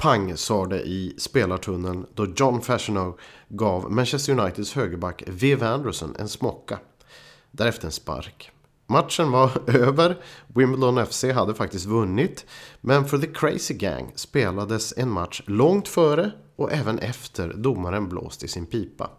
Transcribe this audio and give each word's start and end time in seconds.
Pang 0.00 0.36
sa 0.36 0.66
det 0.66 0.82
i 0.82 1.14
spelartunneln 1.18 2.06
då 2.14 2.26
John 2.36 2.60
Fashionow 2.60 3.18
gav 3.48 3.92
Manchester 3.92 4.38
Uniteds 4.38 4.72
högerback 4.72 5.22
Viv 5.26 5.64
Anderson 5.64 6.16
en 6.18 6.28
smocka. 6.28 6.78
Därefter 7.50 7.86
en 7.86 7.92
spark. 7.92 8.50
Matchen 8.86 9.30
var 9.30 9.50
över. 9.66 10.16
Wimbledon 10.46 11.06
FC 11.06 11.24
hade 11.24 11.54
faktiskt 11.54 11.86
vunnit. 11.86 12.46
Men 12.80 13.04
för 13.04 13.18
The 13.18 13.26
Crazy 13.26 13.74
Gang 13.74 14.12
spelades 14.14 14.94
en 14.96 15.10
match 15.10 15.42
långt 15.46 15.88
före 15.88 16.32
och 16.56 16.72
även 16.72 16.98
efter 16.98 17.54
domaren 17.56 18.08
blåst 18.08 18.44
i 18.44 18.48
sin 18.48 18.66
pipa. 18.66 19.10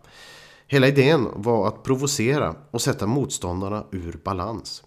Hela 0.67 0.87
idén 0.87 1.27
var 1.35 1.67
att 1.67 1.83
provocera 1.83 2.55
och 2.71 2.81
sätta 2.81 3.07
motståndarna 3.07 3.85
ur 3.91 4.19
balans. 4.23 4.83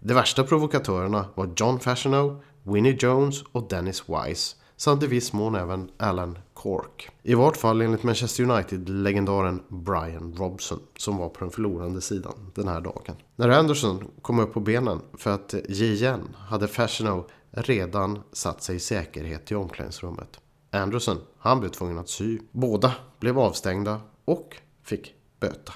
De 0.00 0.14
värsta 0.14 0.44
provokatörerna 0.44 1.26
var 1.34 1.50
John 1.56 1.80
Fashionow, 1.80 2.42
Winnie 2.62 2.96
Jones 3.00 3.42
och 3.52 3.68
Dennis 3.68 4.02
Wise 4.08 4.57
samt 4.78 5.02
i 5.02 5.06
viss 5.06 5.32
mån 5.32 5.54
även 5.54 5.90
Alan 5.96 6.38
Cork. 6.54 7.10
I 7.22 7.34
vart 7.34 7.56
fall 7.56 7.80
enligt 7.80 8.02
Manchester 8.02 8.42
United-legendaren 8.42 9.62
Brian 9.68 10.34
Robson 10.38 10.80
som 10.96 11.16
var 11.16 11.28
på 11.28 11.40
den 11.40 11.50
förlorande 11.50 12.00
sidan 12.00 12.52
den 12.54 12.68
här 12.68 12.80
dagen. 12.80 13.16
När 13.36 13.48
Anderson 13.48 14.10
kom 14.22 14.38
upp 14.38 14.54
på 14.54 14.60
benen 14.60 15.00
för 15.14 15.30
att 15.30 15.54
ge 15.68 15.86
igen 15.86 16.36
hade 16.38 16.68
Fashionow 16.68 17.26
redan 17.50 18.18
satt 18.32 18.62
sig 18.62 18.76
i 18.76 18.80
säkerhet 18.80 19.52
i 19.52 19.54
omklädningsrummet. 19.54 20.40
Anderson, 20.70 21.16
han 21.38 21.60
blev 21.60 21.70
tvungen 21.70 21.98
att 21.98 22.08
sy. 22.08 22.38
Båda 22.50 22.94
blev 23.20 23.38
avstängda 23.38 24.00
och 24.24 24.56
fick 24.82 25.14
böta. 25.40 25.72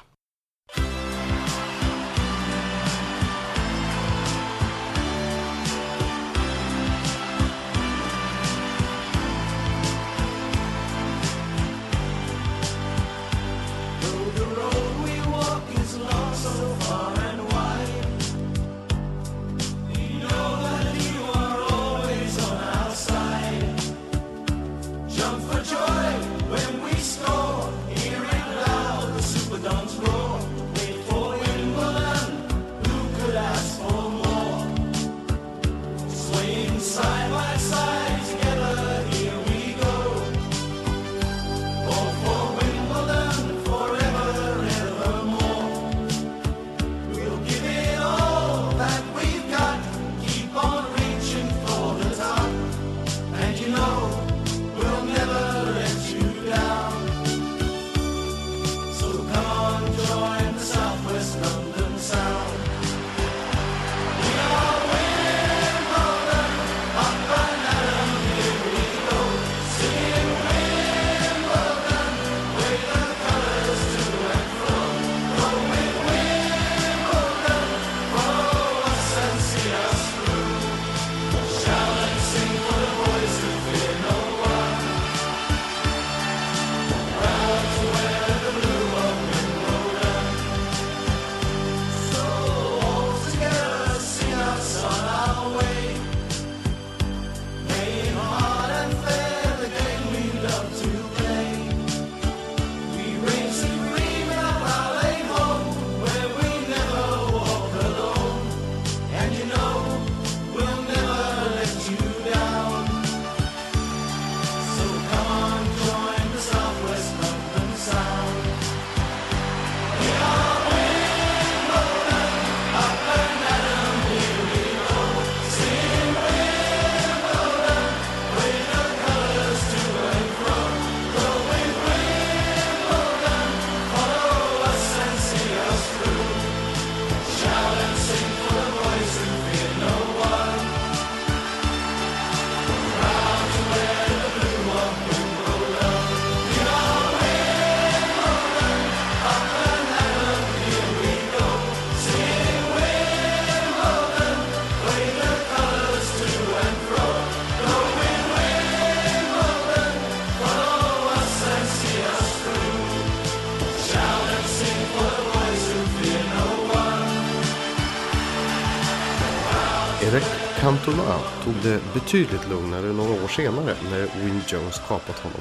Cantona 170.84 171.18
tog 171.44 171.54
det 171.62 171.80
betydligt 171.94 172.48
lugnare 172.48 172.92
några 172.92 173.24
år 173.24 173.28
senare 173.28 173.74
när 173.90 174.24
Win 174.24 174.40
Jones 174.48 174.80
kapat 174.88 175.18
honom. 175.18 175.40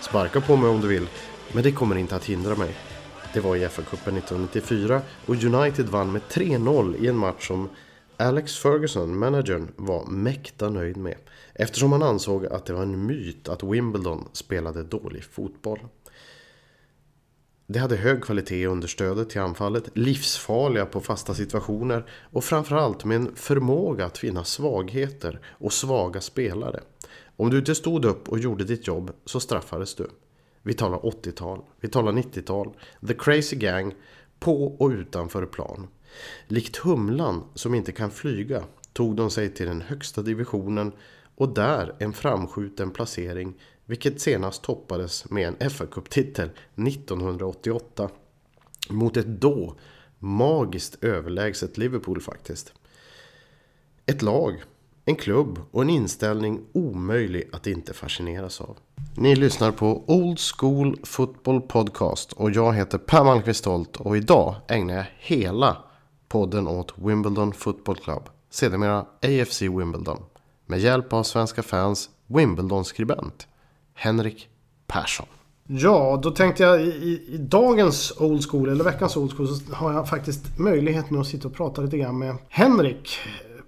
Sparka 0.00 0.40
på 0.40 0.56
mig 0.56 0.70
om 0.70 0.80
du 0.80 0.88
vill, 0.88 1.08
men 1.52 1.62
det 1.62 1.72
kommer 1.72 1.96
inte 1.96 2.16
att 2.16 2.24
hindra 2.24 2.54
mig. 2.54 2.74
Det 3.34 3.40
var 3.40 3.56
i 3.56 3.68
FA-cupen 3.68 4.18
1994 4.18 5.00
och 5.26 5.44
United 5.44 5.88
vann 5.88 6.12
med 6.12 6.22
3-0 6.22 6.96
i 6.96 7.06
en 7.06 7.16
match 7.16 7.46
som 7.46 7.68
Alex 8.16 8.58
Ferguson, 8.58 9.18
managern, 9.18 9.68
var 9.76 10.04
mäkta 10.06 10.70
nöjd 10.70 10.96
med. 10.96 11.16
Eftersom 11.54 11.92
han 11.92 12.02
ansåg 12.02 12.46
att 12.46 12.66
det 12.66 12.72
var 12.72 12.82
en 12.82 13.06
myt 13.06 13.48
att 13.48 13.62
Wimbledon 13.62 14.28
spelade 14.32 14.82
dålig 14.82 15.24
fotboll. 15.24 15.78
Det 17.70 17.78
hade 17.78 17.96
hög 17.96 18.22
kvalitet 18.24 18.60
i 18.60 18.66
understödet 18.66 19.30
till 19.30 19.40
anfallet, 19.40 19.90
livsfarliga 19.94 20.86
på 20.86 21.00
fasta 21.00 21.34
situationer 21.34 22.10
och 22.32 22.44
framförallt 22.44 23.04
med 23.04 23.16
en 23.16 23.36
förmåga 23.36 24.06
att 24.06 24.18
finna 24.18 24.44
svagheter 24.44 25.40
och 25.46 25.72
svaga 25.72 26.20
spelare. 26.20 26.80
Om 27.36 27.50
du 27.50 27.58
inte 27.58 27.74
stod 27.74 28.04
upp 28.04 28.28
och 28.28 28.38
gjorde 28.38 28.64
ditt 28.64 28.86
jobb 28.86 29.10
så 29.24 29.40
straffades 29.40 29.94
du. 29.94 30.10
Vi 30.62 30.74
talar 30.74 30.98
80-tal, 30.98 31.64
vi 31.80 31.88
talar 31.88 32.12
90-tal, 32.12 32.74
The 33.06 33.14
Crazy 33.14 33.56
Gang, 33.56 33.94
på 34.38 34.66
och 34.66 34.90
utanför 34.90 35.46
plan. 35.46 35.88
Likt 36.46 36.76
humlan 36.76 37.44
som 37.54 37.74
inte 37.74 37.92
kan 37.92 38.10
flyga 38.10 38.64
tog 38.92 39.16
de 39.16 39.30
sig 39.30 39.54
till 39.54 39.66
den 39.66 39.80
högsta 39.80 40.22
divisionen 40.22 40.92
och 41.36 41.54
där 41.54 41.94
en 41.98 42.12
framskjuten 42.12 42.90
placering 42.90 43.54
vilket 43.88 44.20
senast 44.20 44.62
toppades 44.62 45.30
med 45.30 45.48
en 45.48 45.70
FA-cuptitel 45.70 46.50
1988 46.88 48.10
mot 48.88 49.16
ett 49.16 49.26
då 49.26 49.74
magiskt 50.18 51.04
överlägset 51.04 51.78
Liverpool 51.78 52.20
faktiskt. 52.20 52.72
Ett 54.06 54.22
lag, 54.22 54.62
en 55.04 55.16
klubb 55.16 55.60
och 55.70 55.82
en 55.82 55.90
inställning 55.90 56.60
omöjlig 56.72 57.48
att 57.52 57.66
inte 57.66 57.94
fascineras 57.94 58.60
av. 58.60 58.76
Ni 59.16 59.36
lyssnar 59.36 59.72
på 59.72 60.04
Old 60.06 60.38
School 60.40 61.00
Football 61.04 61.60
Podcast 61.60 62.32
och 62.32 62.50
jag 62.50 62.74
heter 62.74 62.98
Per 62.98 63.24
Malmqvist 63.24 63.60
Stolt 63.60 63.96
och 63.96 64.16
idag 64.16 64.54
ägnar 64.68 64.94
jag 64.94 65.06
hela 65.18 65.76
podden 66.28 66.68
åt 66.68 66.94
Wimbledon 66.98 67.52
Football 67.52 67.96
Club, 67.96 68.22
sedermera 68.50 69.06
AFC 69.22 69.62
Wimbledon, 69.62 70.22
med 70.66 70.80
hjälp 70.80 71.12
av 71.12 71.22
svenska 71.22 71.62
fans 71.62 72.10
Wimbledon-skribent 72.26 73.46
Henrik 73.98 74.48
Persson. 74.86 75.26
Ja, 75.66 76.20
då 76.22 76.30
tänkte 76.30 76.62
jag 76.62 76.82
i, 76.82 77.24
i, 77.28 77.36
dagens 77.38 78.12
Old 78.18 78.50
School, 78.50 78.68
eller 78.68 78.84
veckans 78.84 79.16
Old 79.16 79.36
School, 79.36 79.48
så 79.48 79.74
har 79.74 79.92
jag 79.92 80.08
faktiskt 80.08 80.58
möjlighet 80.58 81.10
nu 81.10 81.18
att 81.18 81.26
sitta 81.26 81.48
och 81.48 81.54
prata 81.54 81.82
lite 81.82 81.98
grann 81.98 82.18
med 82.18 82.36
Henrik. 82.48 83.18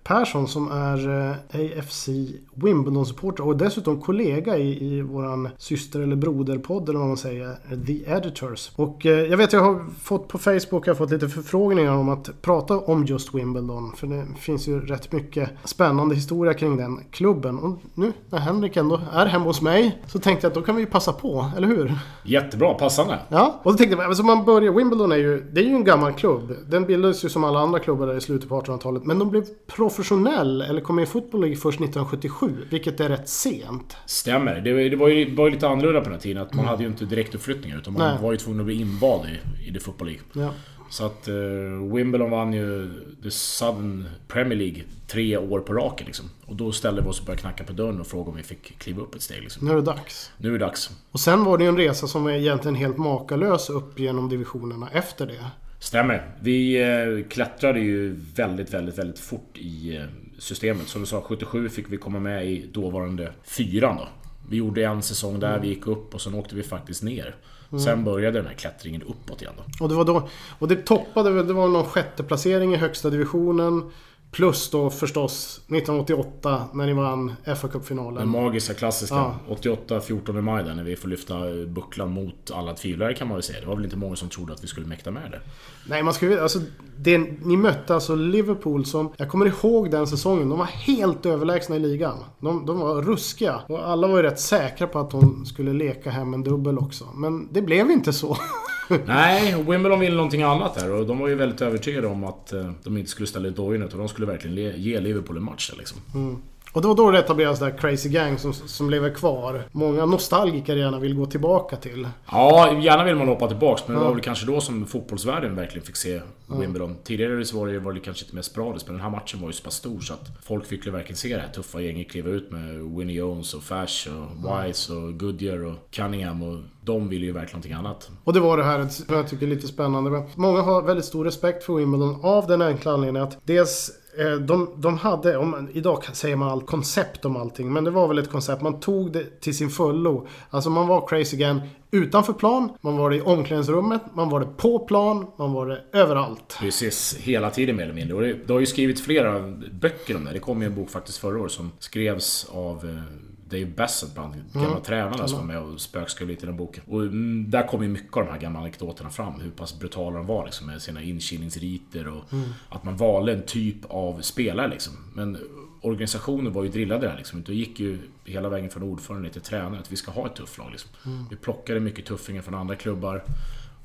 Persson 0.03 0.49
som 0.49 0.71
är 0.73 1.29
eh, 1.31 1.79
AFC 1.79 2.09
Wimbledon-supporter 2.55 3.47
och 3.47 3.57
dessutom 3.57 4.01
kollega 4.01 4.59
i, 4.59 4.85
i 4.85 5.03
våran 5.03 5.49
syster 5.59 6.01
eller 6.01 6.17
broderpodd 6.17 6.89
eller 6.89 6.99
vad 6.99 7.09
man 7.09 7.17
säger, 7.17 7.57
The 7.87 8.11
Editors. 8.11 8.71
Och 8.77 9.07
eh, 9.07 9.13
jag 9.13 9.37
vet 9.37 9.53
jag 9.53 9.61
har 9.61 9.85
fått 10.01 10.29
på 10.29 10.39
Facebook, 10.39 10.87
jag 10.87 10.95
har 10.95 10.95
fått 10.95 11.11
lite 11.11 11.29
förfrågningar 11.29 11.93
om 11.93 12.09
att 12.09 12.43
prata 12.43 12.79
om 12.79 13.05
just 13.05 13.35
Wimbledon. 13.35 13.93
För 13.97 14.07
det 14.07 14.27
finns 14.39 14.69
ju 14.69 14.81
rätt 14.81 15.13
mycket 15.13 15.51
spännande 15.65 16.15
historia 16.15 16.55
kring 16.55 16.77
den 16.77 17.05
klubben. 17.11 17.59
Och 17.59 17.79
nu 17.95 18.13
när 18.31 18.39
Henrik 18.39 18.77
ändå 18.77 19.01
är 19.13 19.27
hemma 19.27 19.45
hos 19.45 19.63
mig 19.63 20.03
så 20.07 20.19
tänkte 20.19 20.47
jag 20.47 20.51
att 20.51 20.55
då 20.55 20.63
kan 20.63 20.77
vi 20.77 20.83
ju 20.83 20.87
passa 20.87 21.13
på, 21.13 21.51
eller 21.57 21.69
hur? 21.69 21.95
Jättebra, 22.25 22.75
passande. 22.75 23.19
Ja, 23.29 23.61
och 23.63 23.73
då 23.73 23.79
tänkte 23.79 23.97
jag, 23.97 24.07
alltså 24.07 24.23
man 24.23 24.45
börjar, 24.45 24.73
Wimbledon 24.73 25.13
är 25.13 25.17
ju, 25.17 25.41
det 25.53 25.61
är 25.61 25.65
ju 25.65 25.75
en 25.75 25.85
gammal 25.85 26.13
klubb. 26.13 26.57
Den 26.69 26.87
bildades 26.87 27.25
ju 27.25 27.29
som 27.29 27.45
alla 27.45 27.59
andra 27.59 27.79
klubbar 27.79 28.07
där 28.07 28.15
i 28.17 28.21
slutet 28.21 28.49
på 28.49 28.61
1800-talet. 28.61 29.05
Men 29.05 29.19
de 29.19 29.31
blev 29.31 29.45
professionell, 29.91 30.63
eller 30.63 30.81
kom 30.81 30.97
med 30.97 31.03
i 31.03 31.07
Football 31.07 31.41
League 31.41 31.57
först 31.57 31.81
1977. 31.81 32.67
Vilket 32.71 33.01
är 33.01 33.09
rätt 33.09 33.29
sent. 33.29 33.97
Stämmer. 34.07 34.61
Det, 34.61 34.89
det 34.89 34.97
var, 34.97 35.09
ju, 35.09 35.35
var 35.35 35.47
ju 35.47 35.53
lite 35.53 35.69
annorlunda 35.69 36.01
på 36.01 36.05
den 36.05 36.13
här 36.13 36.21
tiden. 36.21 36.43
Att 36.43 36.55
man 36.55 36.61
mm. 36.61 36.71
hade 36.71 36.83
ju 36.83 36.89
inte 36.89 37.05
direktuppflyttningar 37.05 37.79
utan 37.79 37.93
man 37.93 38.15
Nej. 38.15 38.23
var 38.23 38.33
ju 38.33 38.39
tvungen 38.39 38.61
att 38.61 38.67
bli 38.67 38.81
invald 38.81 39.29
i, 39.29 39.69
i 39.69 39.73
The 39.73 39.81
Football 39.81 40.09
League. 40.09 40.23
Ja. 40.33 40.51
Så 40.91 41.07
att 41.07 41.29
uh, 41.29 41.95
Wimbledon 41.95 42.31
vann 42.31 42.53
ju 42.53 42.91
The 43.23 43.31
Southern 43.31 44.09
Premier 44.29 44.59
League 44.59 44.83
tre 45.07 45.37
år 45.37 45.61
på 45.61 45.73
raken 45.73 46.07
liksom. 46.07 46.31
Och 46.47 46.57
då 46.57 46.73
ställde 46.73 47.03
vi 47.03 47.09
oss 47.09 47.21
och 47.21 47.27
började 47.27 47.41
knacka 47.41 47.65
på 47.65 47.73
dörren 47.73 48.01
och 48.01 48.07
frågade 48.07 48.31
om 48.31 48.37
vi 48.37 48.43
fick 48.43 48.79
kliva 48.79 49.03
upp 49.03 49.15
ett 49.15 49.23
steg. 49.23 49.43
Liksom. 49.43 49.67
Nu 49.67 49.73
är 49.73 49.77
det 49.77 49.83
dags. 49.83 50.33
Nu 50.37 50.49
är 50.49 50.53
det 50.53 50.59
dags. 50.59 50.91
Och 51.11 51.21
sen 51.21 51.45
var 51.45 51.59
det 51.59 51.65
ju 51.65 51.69
en 51.69 51.77
resa 51.77 52.07
som 52.07 52.25
var 52.25 52.31
egentligen 52.31 52.75
helt 52.75 52.99
makalös 52.99 53.71
upp 53.71 53.99
genom 53.99 54.29
divisionerna 54.29 54.89
efter 54.93 55.27
det. 55.27 55.45
Stämmer. 55.81 56.31
Vi 56.41 56.83
eh, 56.83 57.29
klättrade 57.29 57.81
ju 57.81 58.17
väldigt, 58.35 58.75
väldigt, 58.75 58.99
väldigt 58.99 59.19
fort 59.19 59.59
i 59.59 59.97
eh, 59.97 60.05
systemet. 60.39 60.89
Som 60.89 61.01
du 61.01 61.07
sa, 61.07 61.21
77 61.21 61.69
fick 61.69 61.93
vi 61.93 61.97
komma 61.97 62.21
med 62.21 62.47
i 62.47 62.67
dåvarande 62.73 63.33
fyran 63.43 63.97
då. 63.97 64.09
Vi 64.49 64.57
gjorde 64.57 64.85
en 64.85 65.03
säsong 65.03 65.41
där, 65.41 65.49
mm. 65.49 65.63
vi 65.63 65.69
gick 65.69 65.87
upp 65.87 66.15
och 66.15 66.21
sen 66.21 66.35
åkte 66.35 66.55
vi 66.55 66.63
faktiskt 66.63 67.03
ner. 67.03 67.35
Mm. 67.71 67.81
Sen 67.81 68.05
började 68.05 68.39
den 68.39 68.47
här 68.47 68.55
klättringen 68.55 69.03
uppåt 69.03 69.43
igen 69.43 69.55
då. 69.57 69.85
Och 69.85 69.89
det 69.89 69.95
var 69.95 70.05
då... 70.05 70.29
Och 70.59 70.69
det 70.69 70.77
toppade 70.77 71.43
det 71.43 71.53
var 71.53 71.69
någon 71.69 71.85
sjätte 71.85 72.23
placering 72.23 72.75
i 72.75 72.77
högsta 72.77 73.11
divisionen. 73.11 73.91
Plus 74.31 74.71
då 74.71 74.91
förstås 74.91 75.57
1988 75.57 76.65
när 76.73 76.87
ni 76.87 76.93
vann 76.93 77.35
fa 77.57 77.69
Cup-finalen. 77.69 78.15
Den 78.15 78.29
magiska 78.29 78.75
klassiska. 78.75 79.15
Ja. 79.15 79.35
88, 79.49 80.01
14 80.01 80.45
maj 80.45 80.65
där 80.65 80.75
när 80.75 80.85
vi 80.85 80.97
får 80.97 81.09
lyfta 81.09 81.35
bucklan 81.67 82.11
mot 82.11 82.51
alla 82.55 82.75
tvivlare 82.75 83.15
kan 83.15 83.29
man 83.29 83.37
väl 83.37 83.43
säga. 83.43 83.61
Det 83.61 83.67
var 83.67 83.77
väl 83.77 83.85
inte 83.85 83.97
många 83.97 84.17
som 84.17 84.29
trodde 84.29 84.53
att 84.53 84.65
vi 84.65 84.67
skulle 84.67 84.87
mäkta 84.87 85.11
med 85.11 85.31
det. 85.31 85.41
Nej, 85.89 86.03
man 86.03 86.15
skulle 86.15 86.43
alltså, 86.43 86.59
det, 86.97 87.19
Ni 87.19 87.57
mötte 87.57 87.95
alltså 87.95 88.15
Liverpool 88.15 88.85
som... 88.85 89.13
Jag 89.17 89.29
kommer 89.29 89.47
ihåg 89.47 89.91
den 89.91 90.07
säsongen. 90.07 90.49
De 90.49 90.59
var 90.59 90.67
helt 90.67 91.27
överlägsna 91.27 91.77
i 91.77 91.79
ligan. 91.79 92.19
De, 92.39 92.67
de 92.67 92.81
var 92.81 93.03
ruskiga. 93.03 93.61
Och 93.67 93.89
alla 93.89 94.09
var 94.09 94.17
ju 94.17 94.23
rätt 94.23 94.41
säkra 94.41 94.87
på 94.87 94.99
att 94.99 95.11
de 95.11 95.47
skulle 95.47 95.73
leka 95.73 96.11
hem 96.11 96.35
en 96.35 96.43
dubbel 96.43 96.79
också. 96.79 97.05
Men 97.15 97.53
det 97.53 97.63
blev 97.63 97.91
inte 97.91 98.13
så. 98.13 98.37
Nej, 99.07 99.55
Wimbledon 99.69 100.01
ville 100.01 100.17
någonting 100.17 100.43
annat 100.43 100.75
där 100.75 100.93
och 100.93 101.07
de 101.07 101.19
var 101.19 101.29
ju 101.29 101.35
väldigt 101.35 101.61
övertygade 101.61 102.07
om 102.07 102.25
att 102.25 102.53
eh, 102.53 102.71
de 102.85 102.97
inte 102.97 103.11
skulle 103.11 103.27
ställa 103.27 103.49
ut 103.49 103.57
dojorna 103.57 103.85
utan 103.85 103.99
de 103.99 104.09
skulle 104.09 104.27
verkligen 104.27 104.83
ge 104.83 105.01
Liverpool 105.01 105.37
en 105.37 105.43
match 105.43 105.71
där 105.71 105.79
liksom. 105.79 105.99
Mm. 106.15 106.37
Och 106.73 106.83
det 106.83 106.89
var 106.89 106.95
då 106.95 107.11
det 107.11 107.19
etablerades 107.19 107.59
det 107.59 107.65
där 107.65 107.79
Crazy 107.79 108.09
Gang 108.09 108.39
som, 108.39 108.53
som 108.53 108.91
lever 108.91 109.11
kvar. 109.11 109.63
Många 109.73 110.07
nostalgiker 110.07 110.77
gärna 110.77 110.99
vill 110.99 111.15
gå 111.15 111.27
tillbaka 111.27 111.77
till. 111.77 112.09
Ja, 112.31 112.79
gärna 112.81 113.05
vill 113.05 113.17
man 113.17 113.29
hoppa 113.29 113.49
tillbaka. 113.49 113.83
Men 113.87 113.97
ja. 113.97 114.01
det 114.01 114.07
var 114.07 114.15
väl 114.15 114.23
kanske 114.23 114.47
då 114.47 114.61
som 114.61 114.87
fotbollsvärlden 114.87 115.57
verkligen 115.57 115.87
fick 115.87 115.97
se 115.97 116.21
Wimbledon. 116.47 116.91
Ja. 116.91 116.97
Tidigare 117.05 117.45
så 117.45 117.59
var 117.59 117.67
det, 117.67 117.79
var 117.79 117.93
det 117.93 118.01
kanske 118.01 118.25
inte 118.25 118.35
mer 118.35 118.43
sporadiskt, 118.43 118.89
men 118.89 118.97
den 118.97 119.05
här 119.05 119.11
matchen 119.11 119.41
var 119.41 119.49
ju 119.49 119.53
så 119.53 119.65
pass 119.65 119.75
stor 119.75 120.01
så 120.01 120.13
att 120.13 120.31
folk 120.43 120.67
fick 120.67 120.87
ju 120.87 120.93
verkligen 120.93 121.17
se 121.17 121.35
det 121.37 121.41
här 121.41 121.49
tuffa 121.49 121.81
gänget 121.81 122.11
kliva 122.11 122.31
ut 122.31 122.51
med 122.51 122.97
Winnie 122.97 123.15
Jones 123.15 123.55
och 123.55 123.63
Fash 123.63 124.09
och 124.09 124.65
Wise 124.67 124.93
och 124.93 125.19
Goodyear 125.19 125.65
och 125.65 125.77
Cunningham. 125.91 126.43
Och 126.43 126.59
de 126.85 127.09
ville 127.09 127.27
ju 127.27 127.33
verkligen 127.33 127.53
någonting 127.53 127.73
annat. 127.73 128.11
Och 128.25 128.33
det 128.33 128.41
var 128.41 128.57
det 128.57 128.65
här 128.65 128.89
som 128.89 129.15
jag 129.15 129.29
tycker 129.29 129.47
är 129.47 129.51
lite 129.51 129.69
spännande. 129.69 130.23
Många 130.35 130.63
har 130.63 130.83
väldigt 130.83 131.05
stor 131.05 131.25
respekt 131.25 131.65
för 131.65 131.75
Wimbledon 131.75 132.21
av 132.23 132.47
den 132.47 132.63
enkla 132.63 132.93
anledningen 132.93 133.29
att 133.29 133.39
dels 133.45 133.91
Eh, 134.19 134.33
de, 134.33 134.69
de 134.77 134.99
hade, 134.99 135.37
om, 135.37 135.69
idag 135.73 136.05
säger 136.13 136.37
man 136.37 136.49
allt 136.49 136.67
koncept 136.67 137.25
om 137.25 137.37
allting, 137.37 137.73
men 137.73 137.85
det 137.85 137.91
var 137.91 138.09
väl 138.09 138.19
ett 138.19 138.31
koncept. 138.31 138.63
Man 138.63 138.81
tog 138.81 139.13
det 139.13 139.41
till 139.41 139.57
sin 139.57 139.71
fullo. 139.71 140.27
Alltså 140.51 140.71
man 140.71 140.87
var 140.87 141.07
crazy 141.07 141.37
again 141.37 141.61
utanför 141.91 142.33
plan, 142.33 142.73
man 142.81 142.97
var 142.97 143.11
det 143.11 143.17
i 143.17 143.21
omklädningsrummet, 143.21 144.03
man 144.15 144.29
var 144.29 144.41
det 144.41 144.47
på 144.57 144.79
plan, 144.79 145.27
man 145.37 145.53
var 145.53 145.67
det 145.67 145.83
överallt. 145.93 146.57
Precis, 146.61 147.17
hela 147.21 147.51
tiden 147.51 147.77
mer 147.77 147.85
eller 147.85 147.95
mindre. 147.95 148.17
Och 148.17 148.23
det, 148.23 148.35
det 148.47 148.53
har 148.53 148.61
ju 148.61 148.67
skrivits 148.67 149.03
flera 149.03 149.41
böcker 149.73 150.17
om 150.17 150.25
det. 150.25 150.33
Det 150.33 150.39
kom 150.39 150.63
ju 150.63 150.67
en 150.67 150.75
bok 150.75 150.91
faktiskt 150.91 151.19
förra 151.19 151.41
året 151.41 151.53
som 151.53 151.73
skrevs 151.79 152.51
av 152.53 152.85
eh, 152.85 153.30
eh, 153.53 153.61
Dave 153.61 153.73
Bassett 153.77 154.15
bland 154.15 154.35
gamla 154.53 154.71
mm. 154.71 154.83
tränarna 154.83 155.29
som 155.29 155.39
var 155.39 155.47
med 155.47 155.59
och 155.59 155.81
spökskrev 155.81 156.29
lite 156.29 156.43
i 156.43 156.47
den 156.47 156.57
boken. 156.57 156.85
Och 156.87 157.03
mm, 157.03 157.51
där 157.51 157.67
kom 157.67 157.83
ju 157.83 157.89
mycket 157.89 158.17
av 158.17 158.25
de 158.25 158.31
här 158.31 158.41
gamla 158.41 158.59
anekdoterna 158.59 159.11
fram. 159.11 159.41
Hur 159.41 159.51
pass 159.51 159.79
brutala 159.79 160.17
de 160.17 160.27
var 160.27 160.45
liksom, 160.45 160.67
med 160.67 160.83
sina 160.83 161.03
inkilningsriter 161.03 162.09
och 162.09 162.33
mm. 162.33 162.49
att 162.69 162.85
man 162.85 162.97
valde 162.97 163.33
en 163.33 163.43
typ 163.43 163.85
av 163.85 164.21
spelare 164.21 164.69
liksom. 164.69 164.95
Men 165.15 165.39
organisationen 165.81 166.53
var 166.53 166.63
ju 166.63 166.69
drillade 166.69 167.07
där 167.07 167.17
liksom. 167.17 167.43
Det 167.43 167.55
gick 167.55 167.81
ju 167.81 167.99
hela 168.25 168.49
vägen 168.49 168.71
från 168.71 168.83
ordförande 168.83 169.31
till 169.31 169.41
tränare 169.41 169.81
att 169.81 169.93
vi 169.93 169.97
ska 169.97 170.11
ha 170.11 170.27
ett 170.27 170.35
tufft 170.35 170.59
lag 170.59 170.71
liksom. 170.71 170.91
Mm. 171.07 171.25
Vi 171.31 171.37
plockade 171.37 171.81
mycket 171.81 172.07
tuffingar 172.07 172.43
från 172.43 172.55
andra 172.55 172.77
klubbar. 172.77 173.23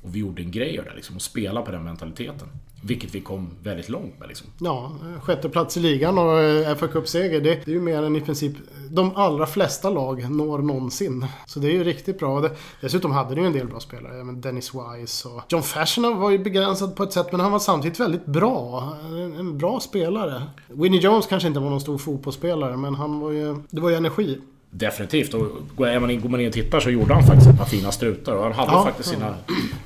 Och 0.06 0.14
vi 0.14 0.18
gjorde 0.18 0.42
en 0.42 0.50
grej 0.50 0.78
av 0.78 0.84
det 0.84 0.94
liksom, 0.94 1.16
och 1.16 1.22
spelade 1.22 1.66
på 1.66 1.72
den 1.72 1.84
mentaliteten. 1.84 2.48
Vilket 2.82 3.14
vi 3.14 3.20
kom 3.20 3.50
väldigt 3.62 3.88
långt 3.88 4.18
med 4.18 4.28
liksom. 4.28 4.46
Ja, 4.60 4.92
sjätte 5.22 5.48
plats 5.48 5.76
i 5.76 5.80
ligan 5.80 6.18
och 6.18 6.40
eh, 6.40 6.76
fa 6.76 6.88
Cup-seger. 6.88 7.40
Det, 7.40 7.54
det, 7.64 7.70
är 7.70 7.74
ju 7.74 7.80
mer 7.80 8.02
än 8.02 8.16
i 8.16 8.20
princip 8.20 8.52
de 8.90 9.16
allra 9.16 9.46
flesta 9.46 9.90
lag 9.90 10.30
når 10.30 10.58
någonsin. 10.58 11.26
Så 11.46 11.60
det 11.60 11.68
är 11.68 11.72
ju 11.72 11.84
riktigt 11.84 12.18
bra. 12.18 12.48
Dessutom 12.80 13.12
hade 13.12 13.34
ni 13.34 13.40
ju 13.40 13.46
en 13.46 13.52
del 13.52 13.66
bra 13.66 13.80
spelare. 13.80 14.32
Dennis 14.32 14.72
Wise 14.74 15.28
och 15.28 15.42
John 15.48 15.62
Fashionov 15.62 16.16
var 16.16 16.30
ju 16.30 16.38
begränsad 16.38 16.96
på 16.96 17.02
ett 17.02 17.12
sätt 17.12 17.32
men 17.32 17.40
han 17.40 17.52
var 17.52 17.58
samtidigt 17.58 18.00
väldigt 18.00 18.26
bra. 18.26 18.92
En 19.38 19.58
bra 19.58 19.80
spelare. 19.80 20.42
Winnie 20.68 21.00
Jones 21.00 21.26
kanske 21.26 21.48
inte 21.48 21.60
var 21.60 21.70
någon 21.70 21.80
stor 21.80 21.98
fotbollsspelare 21.98 22.76
men 22.76 22.94
han 22.94 23.20
var 23.20 23.30
ju... 23.30 23.56
Det 23.70 23.80
var 23.80 23.90
ju 23.90 23.96
energi. 23.96 24.40
Definitivt. 24.78 25.34
Och 25.34 25.48
går 25.76 26.00
man, 26.00 26.10
in, 26.10 26.20
går 26.20 26.28
man 26.28 26.40
in 26.40 26.46
och 26.46 26.52
tittar 26.52 26.80
så 26.80 26.90
gjorde 26.90 27.14
han 27.14 27.22
faktiskt 27.22 27.50
ett 27.50 27.58
par 27.58 27.64
fina 27.64 27.92
strutar. 27.92 28.36
Och 28.36 28.42
han 28.42 28.52
hade 28.52 28.72
ja, 28.72 28.84
faktiskt 28.84 29.08
sina 29.08 29.34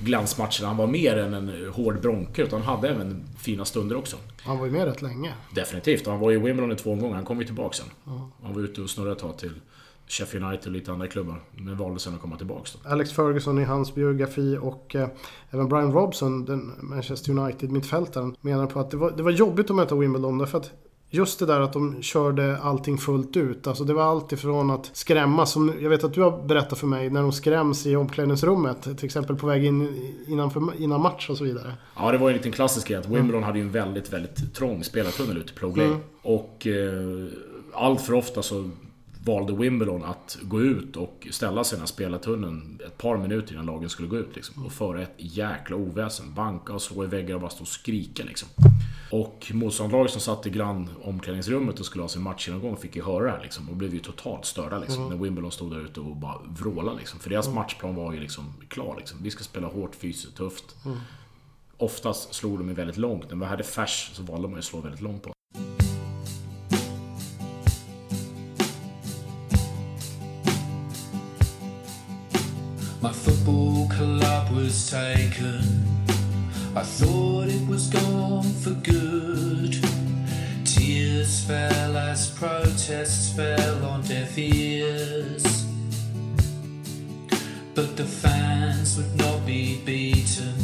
glansmatcher. 0.00 0.64
Han 0.64 0.76
var 0.76 0.86
mer 0.86 1.16
än 1.16 1.34
en 1.34 1.72
hård 1.72 2.00
bronke. 2.00 2.42
Utan 2.42 2.62
han 2.62 2.76
hade 2.76 2.88
även 2.88 3.24
fina 3.38 3.64
stunder 3.64 3.96
också. 3.96 4.16
Han 4.42 4.58
var 4.58 4.66
ju 4.66 4.72
med 4.72 4.84
rätt 4.84 5.02
länge. 5.02 5.32
Definitivt. 5.54 6.06
Och 6.06 6.12
han 6.12 6.20
var 6.20 6.32
i 6.32 6.36
Wimbledon 6.36 6.72
i 6.72 6.76
två 6.76 6.92
omgångar. 6.92 7.14
Han 7.14 7.24
kom 7.24 7.38
ju 7.40 7.46
tillbaka 7.46 7.76
sen. 7.76 7.86
Ja. 8.04 8.30
Han 8.42 8.54
var 8.54 8.62
ute 8.62 8.80
och 8.80 8.90
snurrade 8.90 9.12
ett 9.12 9.18
tag 9.18 9.38
till 9.38 9.52
Sheffield 10.08 10.46
United 10.46 10.66
och 10.66 10.72
lite 10.72 10.92
andra 10.92 11.06
klubbar. 11.06 11.40
Men 11.52 11.76
valde 11.76 12.00
sen 12.00 12.14
att 12.14 12.20
komma 12.20 12.36
tillbaka. 12.36 12.70
Då. 12.82 12.90
Alex 12.90 13.12
Ferguson 13.12 13.58
i 13.58 13.64
hans 13.64 13.94
biografi 13.94 14.58
och 14.60 14.96
eh, 14.96 15.08
även 15.50 15.68
Brian 15.68 15.92
Robson, 15.92 16.44
den 16.44 16.72
Manchester 16.80 17.32
United-mittfältaren, 17.32 18.36
menar 18.40 18.66
på 18.66 18.80
att 18.80 18.90
det 18.90 18.96
var, 18.96 19.10
det 19.10 19.22
var 19.22 19.30
jobbigt 19.30 19.70
att 19.70 19.76
möta 19.76 19.94
Wimbledon. 19.94 20.38
Därför 20.38 20.58
att 20.58 20.70
Just 21.12 21.38
det 21.38 21.46
där 21.46 21.60
att 21.60 21.72
de 21.72 22.02
körde 22.02 22.58
allting 22.58 22.98
fullt 22.98 23.36
ut. 23.36 23.66
Alltså 23.66 23.84
det 23.84 23.94
var 23.94 24.02
allt 24.02 24.32
ifrån 24.32 24.70
att 24.70 24.90
skrämmas. 24.92 25.52
Som 25.52 25.74
jag 25.80 25.90
vet 25.90 26.04
att 26.04 26.14
du 26.14 26.22
har 26.22 26.46
berättat 26.46 26.78
för 26.78 26.86
mig 26.86 27.10
när 27.10 27.22
de 27.22 27.32
skräms 27.32 27.86
i 27.86 27.96
omklädningsrummet. 27.96 28.82
Till 28.82 29.04
exempel 29.04 29.36
på 29.36 29.46
väg 29.46 29.64
in 29.64 30.10
innan, 30.26 30.50
för, 30.50 30.82
innan 30.82 31.00
match 31.00 31.30
och 31.30 31.36
så 31.36 31.44
vidare. 31.44 31.74
Ja, 31.96 32.12
det 32.12 32.18
var 32.18 32.28
ju 32.28 32.32
en 32.32 32.36
liten 32.36 32.52
klassisk 32.52 32.88
grej 32.88 32.96
att 32.96 33.06
Wimbledon 33.06 33.30
mm. 33.30 33.42
hade 33.42 33.58
ju 33.58 33.64
en 33.64 33.70
väldigt, 33.70 34.12
väldigt 34.12 34.54
trång 34.54 34.84
spelartunnel 34.84 35.36
ute 35.36 35.52
i 35.52 35.56
Pro 35.56 35.72
mm. 35.72 35.96
Och 36.22 36.66
eh, 36.66 37.28
allt 37.74 38.00
för 38.00 38.12
ofta 38.12 38.42
så 38.42 38.70
valde 39.24 39.52
Wimbledon 39.52 40.04
att 40.04 40.38
gå 40.42 40.60
ut 40.60 40.96
och 40.96 41.28
ställa 41.30 41.64
sig 41.64 41.76
i 41.76 41.76
den 41.76 41.80
här 41.80 41.86
spelartunneln 41.86 42.80
ett 42.86 42.98
par 42.98 43.16
minuter 43.16 43.52
innan 43.52 43.66
lagen 43.66 43.88
skulle 43.88 44.08
gå 44.08 44.16
ut. 44.16 44.36
Liksom, 44.36 44.66
och 44.66 44.72
föra 44.72 45.02
ett 45.02 45.14
jäkla 45.16 45.76
oväsen. 45.76 46.34
Banka 46.34 46.72
och 46.72 46.82
slå 46.82 47.04
i 47.04 47.06
väggar 47.06 47.34
och 47.34 47.40
bara 47.40 47.50
stå 47.50 47.62
och 47.62 47.68
skrika 47.68 48.24
liksom. 48.24 48.48
Och 49.10 49.50
motståndarlaget 49.54 50.12
som 50.12 50.20
satt 50.20 50.46
i 50.46 50.50
grann 50.50 50.90
omklädningsrummet 51.04 51.80
och 51.80 51.86
skulle 51.86 52.04
ha 52.04 52.08
sin 52.08 52.22
matchgenomgång 52.22 52.76
fick 52.76 52.96
ju 52.96 53.02
höra 53.02 53.24
det 53.24 53.30
här 53.30 53.42
liksom. 53.42 53.68
Och 53.68 53.76
blev 53.76 53.94
ju 53.94 54.00
totalt 54.00 54.44
störda 54.44 54.78
liksom. 54.78 55.06
Mm. 55.06 55.16
När 55.16 55.24
Wimbledon 55.24 55.52
stod 55.52 55.70
där 55.70 55.84
ute 55.84 56.00
och 56.00 56.16
bara 56.16 56.38
vrålade 56.48 56.98
liksom. 56.98 57.20
För 57.20 57.30
deras 57.30 57.46
mm. 57.46 57.54
matchplan 57.54 57.94
var 57.94 58.12
ju 58.12 58.20
liksom 58.20 58.54
klar 58.68 58.96
liksom. 58.98 59.18
Vi 59.22 59.30
ska 59.30 59.44
spela 59.44 59.66
hårt, 59.66 59.94
fysiskt, 59.94 60.36
tufft. 60.36 60.76
Mm. 60.84 60.98
Oftast 61.76 62.34
slog 62.34 62.58
de 62.58 62.68
ju 62.68 62.74
väldigt 62.74 62.96
långt. 62.96 63.30
När 63.30 63.36
vi 63.36 63.44
hade 63.44 63.64
färs 63.64 64.10
så 64.12 64.22
valde 64.22 64.48
man 64.48 64.52
ju 64.52 64.58
att 64.58 64.64
slå 64.64 64.80
väldigt 64.80 65.00
långt 65.00 65.22
på. 65.22 65.32
My 73.02 73.12
football 73.12 73.88
club 73.96 74.64
was 74.64 74.90
taken. 74.90 75.90
I 76.76 76.82
thought 76.82 77.48
it 77.48 77.66
was 77.66 77.88
gone 77.88 78.44
for 78.44 78.70
good. 78.70 79.76
Tears 80.64 81.44
fell 81.44 81.96
as 81.96 82.30
protests 82.30 83.34
fell 83.34 83.84
on 83.84 84.02
deaf 84.02 84.38
ears. 84.38 85.66
But 87.74 87.96
the 87.96 88.04
fans 88.04 88.96
would 88.96 89.16
not 89.16 89.44
be 89.44 89.82
beaten, 89.84 90.54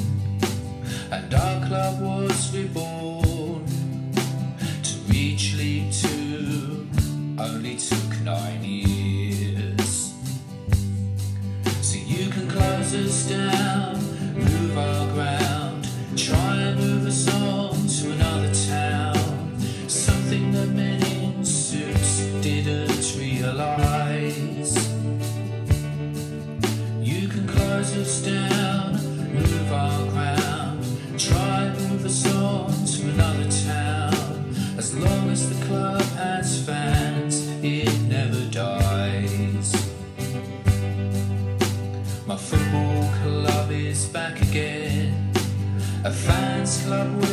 and 1.10 1.34
our 1.34 1.66
club 1.66 2.00
was 2.00 2.54
reborn. 2.54 3.66
To 4.84 4.94
reach 5.08 5.54
League 5.54 5.90
Two 5.92 6.86
only 7.36 7.76
took 7.78 8.20
nine 8.20 8.64
fans 46.88 47.25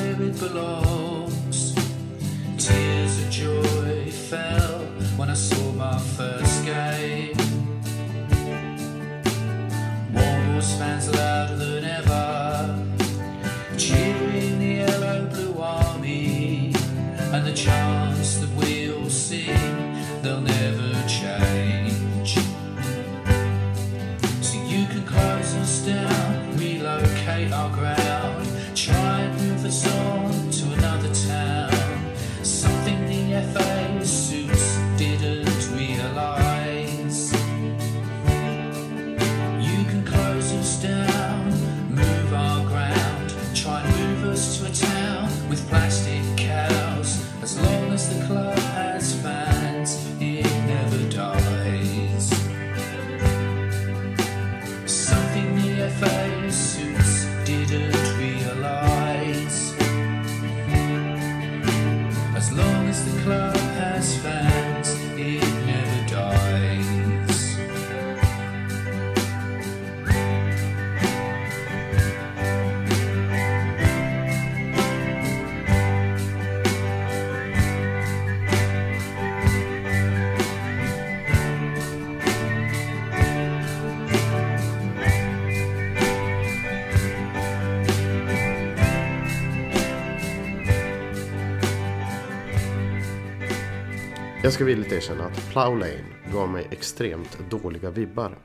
ska 94.53 94.65
villigt 94.65 94.91
erkänna 94.91 95.25
att 95.25 95.49
Plow 95.51 95.77
Lane 95.77 96.05
gav 96.33 96.49
mig 96.49 96.67
extremt 96.71 97.37
dåliga 97.49 97.89
vibbar. 97.89 98.37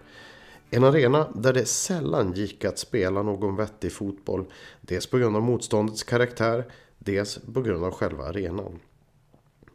En 0.70 0.84
arena 0.84 1.28
där 1.34 1.52
det 1.52 1.64
sällan 1.64 2.32
gick 2.32 2.64
att 2.64 2.78
spela 2.78 3.22
någon 3.22 3.56
vettig 3.56 3.92
fotboll. 3.92 4.44
Dels 4.80 5.06
på 5.06 5.18
grund 5.18 5.36
av 5.36 5.42
motståndets 5.42 6.02
karaktär, 6.02 6.72
dels 6.98 7.38
på 7.54 7.62
grund 7.62 7.84
av 7.84 7.92
själva 7.92 8.24
arenan. 8.24 8.78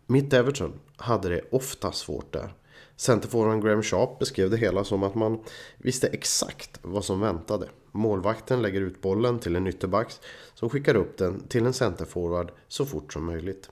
Mitt 0.07 0.33
Everton 0.33 0.79
hade 0.95 1.29
det 1.29 1.41
ofta 1.51 1.91
svårt 1.91 2.33
där. 2.33 2.53
Centerforwarden 2.95 3.61
Graham 3.61 3.83
Sharp 3.83 4.19
beskrev 4.19 4.49
det 4.49 4.57
hela 4.57 4.83
som 4.83 5.03
att 5.03 5.15
man 5.15 5.39
visste 5.77 6.07
exakt 6.07 6.79
vad 6.81 7.05
som 7.05 7.19
väntade. 7.19 7.69
Målvakten 7.91 8.61
lägger 8.61 8.81
ut 8.81 9.01
bollen 9.01 9.39
till 9.39 9.55
en 9.55 9.67
ytterback 9.67 10.13
som 10.53 10.69
skickar 10.69 10.95
upp 10.95 11.17
den 11.17 11.47
till 11.47 11.65
en 11.65 11.73
centerforward 11.73 12.51
så 12.67 12.85
fort 12.85 13.13
som 13.13 13.25
möjligt. 13.25 13.69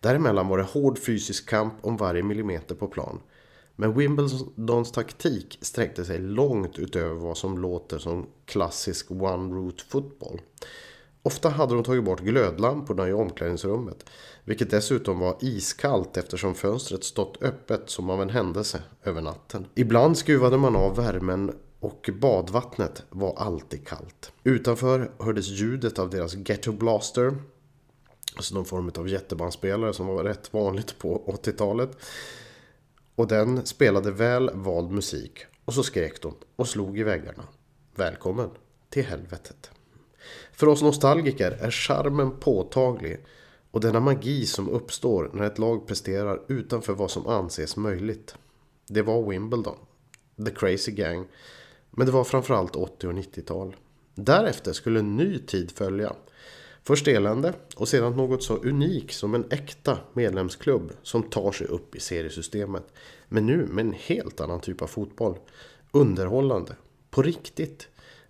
Däremellan 0.00 0.48
var 0.48 0.58
det 0.58 0.64
hård 0.64 0.98
fysisk 0.98 1.48
kamp 1.48 1.74
om 1.80 1.96
varje 1.96 2.22
millimeter 2.22 2.74
på 2.74 2.88
plan. 2.88 3.20
Men 3.76 3.94
Wimbledons 3.94 4.92
taktik 4.92 5.58
sträckte 5.60 6.04
sig 6.04 6.18
långt 6.18 6.78
utöver 6.78 7.14
vad 7.14 7.36
som 7.36 7.58
låter 7.58 7.98
som 7.98 8.26
klassisk 8.46 9.10
one-route 9.10 9.82
football. 9.88 10.40
Ofta 11.22 11.48
hade 11.48 11.74
de 11.74 11.84
tagit 11.84 12.04
bort 12.04 12.20
glödlamporna 12.20 13.08
i 13.08 13.12
omklädningsrummet, 13.12 14.04
vilket 14.44 14.70
dessutom 14.70 15.18
var 15.18 15.36
iskallt 15.40 16.16
eftersom 16.16 16.54
fönstret 16.54 17.04
stått 17.04 17.42
öppet 17.42 17.90
som 17.90 18.10
av 18.10 18.22
en 18.22 18.30
händelse 18.30 18.82
över 19.04 19.20
natten. 19.20 19.66
Ibland 19.74 20.18
skruvade 20.18 20.56
man 20.56 20.76
av 20.76 20.96
värmen 20.96 21.52
och 21.80 22.10
badvattnet 22.20 23.02
var 23.10 23.34
alltid 23.36 23.86
kallt. 23.86 24.32
Utanför 24.44 25.10
hördes 25.18 25.48
ljudet 25.48 25.98
av 25.98 26.10
deras 26.10 26.34
Ghetto 26.34 26.72
Blaster, 26.72 27.36
alltså 28.38 28.54
någon 28.54 28.64
form 28.64 28.90
av 28.96 29.08
jättebandspelare 29.08 29.92
som 29.92 30.06
var 30.06 30.24
rätt 30.24 30.52
vanligt 30.52 30.98
på 30.98 31.24
80-talet. 31.26 31.90
Och 33.14 33.28
den 33.28 33.66
spelade 33.66 34.10
väl 34.10 34.50
vald 34.54 34.90
musik 34.90 35.44
och 35.64 35.74
så 35.74 35.82
skrek 35.82 36.22
de 36.22 36.34
och 36.56 36.68
slog 36.68 36.98
i 36.98 37.02
väggarna. 37.02 37.44
Välkommen 37.94 38.50
till 38.90 39.04
helvetet. 39.04 39.70
För 40.52 40.66
oss 40.66 40.82
nostalgiker 40.82 41.50
är 41.50 41.70
charmen 41.70 42.30
påtaglig 42.40 43.24
och 43.70 43.80
denna 43.80 44.00
magi 44.00 44.46
som 44.46 44.68
uppstår 44.68 45.30
när 45.32 45.44
ett 45.44 45.58
lag 45.58 45.86
presterar 45.86 46.42
utanför 46.48 46.92
vad 46.92 47.10
som 47.10 47.26
anses 47.26 47.76
möjligt. 47.76 48.34
Det 48.86 49.02
var 49.02 49.30
Wimbledon, 49.30 49.78
The 50.46 50.50
Crazy 50.50 50.92
Gang, 50.92 51.26
men 51.90 52.06
det 52.06 52.12
var 52.12 52.24
framförallt 52.24 52.76
80 52.76 53.06
och 53.06 53.12
90-tal. 53.12 53.76
Därefter 54.14 54.72
skulle 54.72 54.98
en 54.98 55.16
ny 55.16 55.38
tid 55.38 55.70
följa. 55.70 56.12
Först 56.88 57.08
elände 57.08 57.54
och 57.76 57.88
sedan 57.88 58.16
något 58.16 58.42
så 58.42 58.56
unikt 58.56 59.14
som 59.14 59.34
en 59.34 59.44
äkta 59.50 59.98
medlemsklubb 60.12 60.92
som 61.02 61.22
tar 61.22 61.52
sig 61.52 61.66
upp 61.66 61.94
i 61.94 62.00
seriesystemet. 62.00 62.92
Men 63.28 63.46
nu 63.46 63.66
med 63.66 63.86
en 63.86 63.92
helt 63.92 64.40
annan 64.40 64.60
typ 64.60 64.82
av 64.82 64.86
fotboll. 64.86 65.38
Underhållande. 65.90 66.76
På 67.10 67.22
riktigt. 67.22 67.88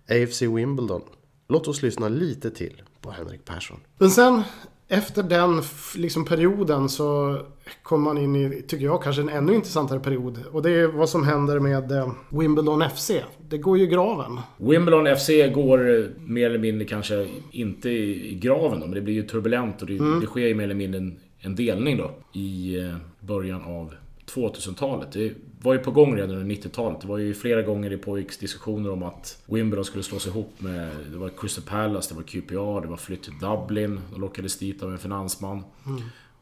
AFC 0.09 0.41
Wimbledon. 0.41 1.01
Låt 1.47 1.67
oss 1.67 1.81
lyssna 1.81 2.09
lite 2.09 2.51
till 2.51 2.83
på 3.01 3.11
Henrik 3.11 3.45
Persson. 3.45 3.79
Men 3.97 4.09
sen 4.09 4.43
efter 4.91 5.23
den 5.23 5.61
liksom 5.95 6.25
perioden 6.25 6.89
så 6.89 7.37
kommer 7.83 8.03
man 8.03 8.17
in 8.17 8.35
i, 8.35 8.61
tycker 8.67 8.85
jag, 8.85 9.03
kanske 9.03 9.21
en 9.21 9.29
ännu 9.29 9.53
intressantare 9.55 9.99
period. 9.99 10.39
Och 10.51 10.61
det 10.61 10.71
är 10.71 10.87
vad 10.87 11.09
som 11.09 11.23
händer 11.23 11.59
med 11.59 11.91
eh, 11.91 12.11
Wimbledon 12.29 12.89
FC. 12.89 13.11
Det 13.49 13.57
går 13.57 13.77
ju 13.77 13.83
i 13.83 13.87
graven. 13.87 14.39
Wimbledon 14.57 15.15
FC 15.17 15.29
går 15.53 15.89
eh, 15.89 16.05
mer 16.19 16.45
eller 16.45 16.59
mindre 16.59 16.85
kanske 16.85 17.27
inte 17.51 17.89
i 17.89 18.39
graven 18.41 18.79
då, 18.79 18.85
men 18.85 18.95
det 18.95 19.01
blir 19.01 19.13
ju 19.13 19.23
turbulent 19.23 19.81
och 19.81 19.87
det, 19.87 20.19
det 20.19 20.25
sker 20.25 20.47
ju 20.47 20.55
mer 20.55 20.63
eller 20.63 20.75
mindre 20.75 20.97
en, 20.97 21.19
en 21.39 21.55
delning 21.55 21.97
då 21.97 22.11
i 22.39 22.79
eh, 22.79 22.95
början 23.19 23.61
av 23.61 23.93
2000-talet. 24.35 25.11
Det 25.11 25.31
var 25.61 25.73
ju 25.73 25.79
på 25.79 25.91
gång 25.91 26.15
redan 26.15 26.35
under 26.35 26.55
90-talet. 26.55 27.01
Det 27.01 27.07
var 27.07 27.17
ju 27.17 27.33
flera 27.33 27.61
gånger 27.61 27.89
det 27.89 27.97
pågick 27.97 28.39
diskussioner 28.39 28.91
om 28.91 29.03
att 29.03 29.43
Wimbledon 29.45 29.85
skulle 29.85 30.03
slås 30.03 30.27
ihop 30.27 30.53
med... 30.57 30.89
Det 31.11 31.17
var 31.17 31.29
Crystal 31.29 31.63
Palace, 31.63 32.13
det 32.13 32.15
var 32.15 32.23
QPR, 32.23 32.81
det 32.81 32.87
var 32.87 32.97
flytt 32.97 33.23
till 33.23 33.33
Dublin. 33.39 34.01
De 34.11 34.21
lockades 34.21 34.57
dit 34.57 34.83
av 34.83 34.91
en 34.91 34.97
finansman. 34.97 35.63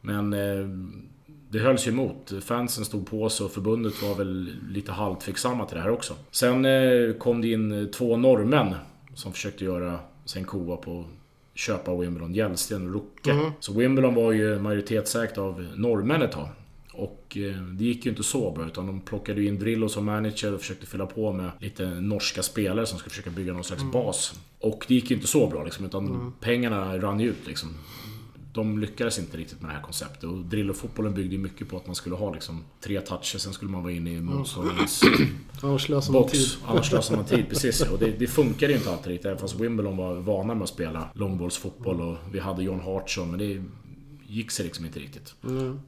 Men 0.00 0.32
eh, 0.32 0.68
det 1.50 1.58
hölls 1.58 1.86
ju 1.86 1.90
emot. 1.90 2.32
Fansen 2.42 2.84
stod 2.84 3.06
på 3.06 3.28
sig 3.28 3.46
och 3.46 3.52
förbundet 3.52 4.02
var 4.02 4.14
väl 4.14 4.52
lite 4.70 4.92
halvtveksamma 4.92 5.66
till 5.66 5.76
det 5.76 5.82
här 5.82 5.90
också. 5.90 6.14
Sen 6.30 6.64
eh, 6.64 7.12
kom 7.18 7.40
det 7.40 7.48
in 7.48 7.72
eh, 7.72 7.86
två 7.86 8.16
norrmän 8.16 8.74
som 9.14 9.32
försökte 9.32 9.64
göra 9.64 9.98
sig 10.24 10.40
en 10.40 10.46
koa 10.46 10.76
på 10.76 11.04
köpa 11.54 11.96
Wimbledon. 11.96 12.34
Gällsten 12.34 12.86
och 12.86 12.94
Rucke. 12.94 13.30
Så 13.60 13.72
Wimbledon 13.72 14.14
var 14.14 14.32
ju 14.32 14.58
majoritetsägt 14.58 15.38
av 15.38 15.66
norrmän 15.74 16.22
ett 16.22 16.32
tag. 16.32 16.48
Och 16.98 17.36
eh, 17.36 17.62
det 17.62 17.84
gick 17.84 18.04
ju 18.04 18.10
inte 18.10 18.22
så 18.22 18.50
bra 18.50 18.66
utan 18.66 18.86
de 18.86 19.00
plockade 19.00 19.44
in 19.44 19.58
Drillo 19.58 19.88
som 19.88 20.04
manager 20.04 20.54
och 20.54 20.60
försökte 20.60 20.86
fylla 20.86 21.06
på 21.06 21.32
med 21.32 21.50
lite 21.60 21.86
norska 21.86 22.42
spelare 22.42 22.86
som 22.86 22.98
skulle 22.98 23.10
försöka 23.10 23.30
bygga 23.30 23.52
någon 23.52 23.64
slags 23.64 23.82
bas. 23.82 24.40
Och 24.60 24.84
det 24.88 24.94
gick 24.94 25.10
ju 25.10 25.16
inte 25.16 25.28
så 25.28 25.46
bra 25.46 25.64
liksom, 25.64 25.84
utan 25.84 26.32
pengarna 26.40 26.98
rann 26.98 27.20
ju 27.20 27.28
ut 27.28 27.46
liksom. 27.46 27.68
De 28.52 28.78
lyckades 28.78 29.18
inte 29.18 29.36
riktigt 29.36 29.60
med 29.60 29.70
det 29.70 29.74
här 29.74 29.82
konceptet 29.82 30.24
och 30.24 30.38
Drillo-fotbollen 30.38 31.14
byggde 31.14 31.34
ju 31.34 31.42
mycket 31.42 31.68
på 31.68 31.76
att 31.76 31.86
man 31.86 31.94
skulle 31.94 32.16
ha 32.16 32.34
liksom 32.34 32.64
tre 32.80 33.00
toucher, 33.00 33.38
sen 33.38 33.52
skulle 33.52 33.70
man 33.70 33.82
vara 33.82 33.92
inne 33.92 34.10
i 34.10 34.20
motståndarens 34.20 35.00
slösar 35.78 36.12
man 36.12 36.28
tid. 36.28 36.40
box. 36.40 36.58
Annars 36.66 36.88
slösar 36.88 37.16
man 37.16 37.24
tid, 37.24 37.48
precis. 37.48 37.80
Och 37.92 37.98
det, 37.98 38.10
det 38.18 38.26
funkade 38.26 38.72
ju 38.72 38.78
inte 38.78 38.90
alltid 38.90 39.06
riktigt. 39.06 39.26
Även 39.26 39.38
fast 39.38 39.60
Wimbledon 39.60 39.96
var 39.96 40.14
vana 40.14 40.54
med 40.54 40.62
att 40.62 40.68
spela 40.68 41.08
långbollsfotboll 41.14 42.00
och 42.00 42.16
vi 42.32 42.38
hade 42.38 42.62
John 42.62 42.80
Hartson. 42.80 43.30
Men 43.30 43.38
det 43.38 43.62
gick 44.28 44.50
sig 44.50 44.64
liksom 44.64 44.84
inte 44.84 44.98
riktigt. 45.00 45.34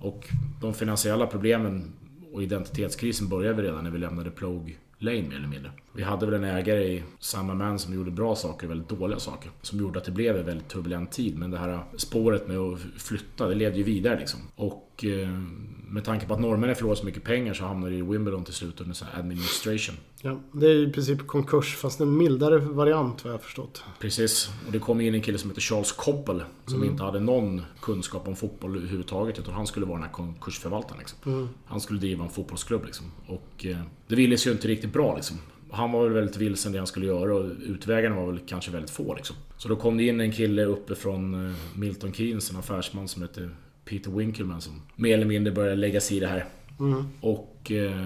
Och 0.00 0.28
de 0.60 0.74
finansiella 0.74 1.26
problemen 1.26 1.92
och 2.32 2.42
identitetskrisen 2.42 3.28
började 3.28 3.62
redan 3.62 3.84
när 3.84 3.90
vi 3.90 3.98
lämnade 3.98 4.30
Plogue 4.30 4.74
Lane 4.98 5.22
mer 5.22 5.36
eller 5.36 5.48
mindre. 5.48 5.70
Vi 5.92 6.02
hade 6.02 6.26
väl 6.26 6.34
en 6.34 6.44
ägare 6.44 6.84
i 6.84 7.02
samma 7.18 7.54
man 7.54 7.78
som 7.78 7.94
gjorde 7.94 8.10
bra 8.10 8.36
saker 8.36 8.66
och 8.66 8.70
väldigt 8.70 8.88
dåliga 8.88 9.18
saker. 9.18 9.50
Som 9.62 9.78
gjorde 9.78 9.98
att 9.98 10.04
det 10.04 10.10
blev 10.10 10.36
en 10.36 10.46
väldigt 10.46 10.68
turbulent 10.68 11.12
tid. 11.12 11.38
Men 11.38 11.50
det 11.50 11.58
här 11.58 11.84
spåret 11.96 12.48
med 12.48 12.58
att 12.58 12.80
flytta, 12.96 13.48
det 13.48 13.54
levde 13.54 13.78
ju 13.78 13.84
vidare 13.84 14.18
liksom. 14.18 14.40
Och 14.56 15.04
eh, 15.04 15.28
med 15.88 16.04
tanke 16.04 16.26
på 16.26 16.34
att 16.34 16.40
norrmännen 16.40 16.76
förlorade 16.76 17.00
så 17.00 17.06
mycket 17.06 17.24
pengar 17.24 17.54
så 17.54 17.64
hamnade 17.64 17.92
det 17.92 17.98
i 17.98 18.02
Wimbledon 18.02 18.44
till 18.44 18.54
slut 18.54 18.80
under 18.80 18.94
så 18.94 19.04
här 19.04 19.20
administration. 19.20 19.96
Ja, 20.22 20.40
det 20.52 20.66
är 20.66 20.88
i 20.88 20.92
princip 20.92 21.26
konkurs 21.26 21.76
fast 21.76 22.00
en 22.00 22.16
mildare 22.16 22.58
variant 22.58 23.24
vad 23.24 23.32
jag 23.32 23.42
förstått. 23.42 23.84
Precis. 23.98 24.50
Och 24.66 24.72
det 24.72 24.78
kom 24.78 25.00
in 25.00 25.14
en 25.14 25.22
kille 25.22 25.38
som 25.38 25.50
heter 25.50 25.60
Charles 25.60 25.92
Koppel. 25.92 26.42
Som 26.66 26.84
inte 26.84 27.02
hade 27.02 27.20
någon 27.20 27.62
kunskap 27.80 28.28
om 28.28 28.36
fotboll 28.36 28.76
överhuvudtaget. 28.76 29.38
Utan 29.38 29.54
han 29.54 29.66
skulle 29.66 29.86
vara 29.86 29.96
den 29.96 30.06
här 30.06 30.12
konkursförvaltaren. 30.12 30.98
Liksom. 30.98 31.48
Han 31.64 31.80
skulle 31.80 32.00
driva 32.00 32.24
en 32.24 32.30
fotbollsklubb 32.30 32.84
liksom. 32.84 33.06
Och 33.26 33.66
eh, 33.66 33.78
det 34.08 34.14
ville 34.14 34.38
sig 34.38 34.50
ju 34.50 34.56
inte 34.56 34.68
riktigt 34.68 34.92
bra 34.92 35.14
liksom. 35.16 35.38
Han 35.72 35.92
var 35.92 36.04
väl 36.04 36.12
väldigt 36.12 36.36
vilsen 36.36 36.72
det 36.72 36.78
han 36.78 36.86
skulle 36.86 37.06
göra 37.06 37.34
och 37.34 37.50
utvägarna 37.66 38.16
var 38.16 38.26
väl 38.26 38.40
kanske 38.46 38.70
väldigt 38.70 38.90
få 38.90 39.14
liksom. 39.14 39.36
Så 39.56 39.68
då 39.68 39.76
kom 39.76 39.96
det 39.96 40.04
in 40.04 40.20
en 40.20 40.32
kille 40.32 40.64
uppifrån 40.64 41.46
eh, 41.46 41.54
Milton 41.74 42.12
Keynes, 42.12 42.50
en 42.50 42.56
affärsman 42.56 43.08
som 43.08 43.22
heter 43.22 43.50
Peter 43.84 44.10
Winkelman 44.10 44.60
som 44.60 44.82
mer 44.96 45.14
eller 45.14 45.26
mindre 45.26 45.52
började 45.52 45.76
lägga 45.76 46.00
sig 46.00 46.16
i 46.16 46.20
det 46.20 46.26
här. 46.26 46.44
Och 47.20 47.72
eh, 47.72 47.96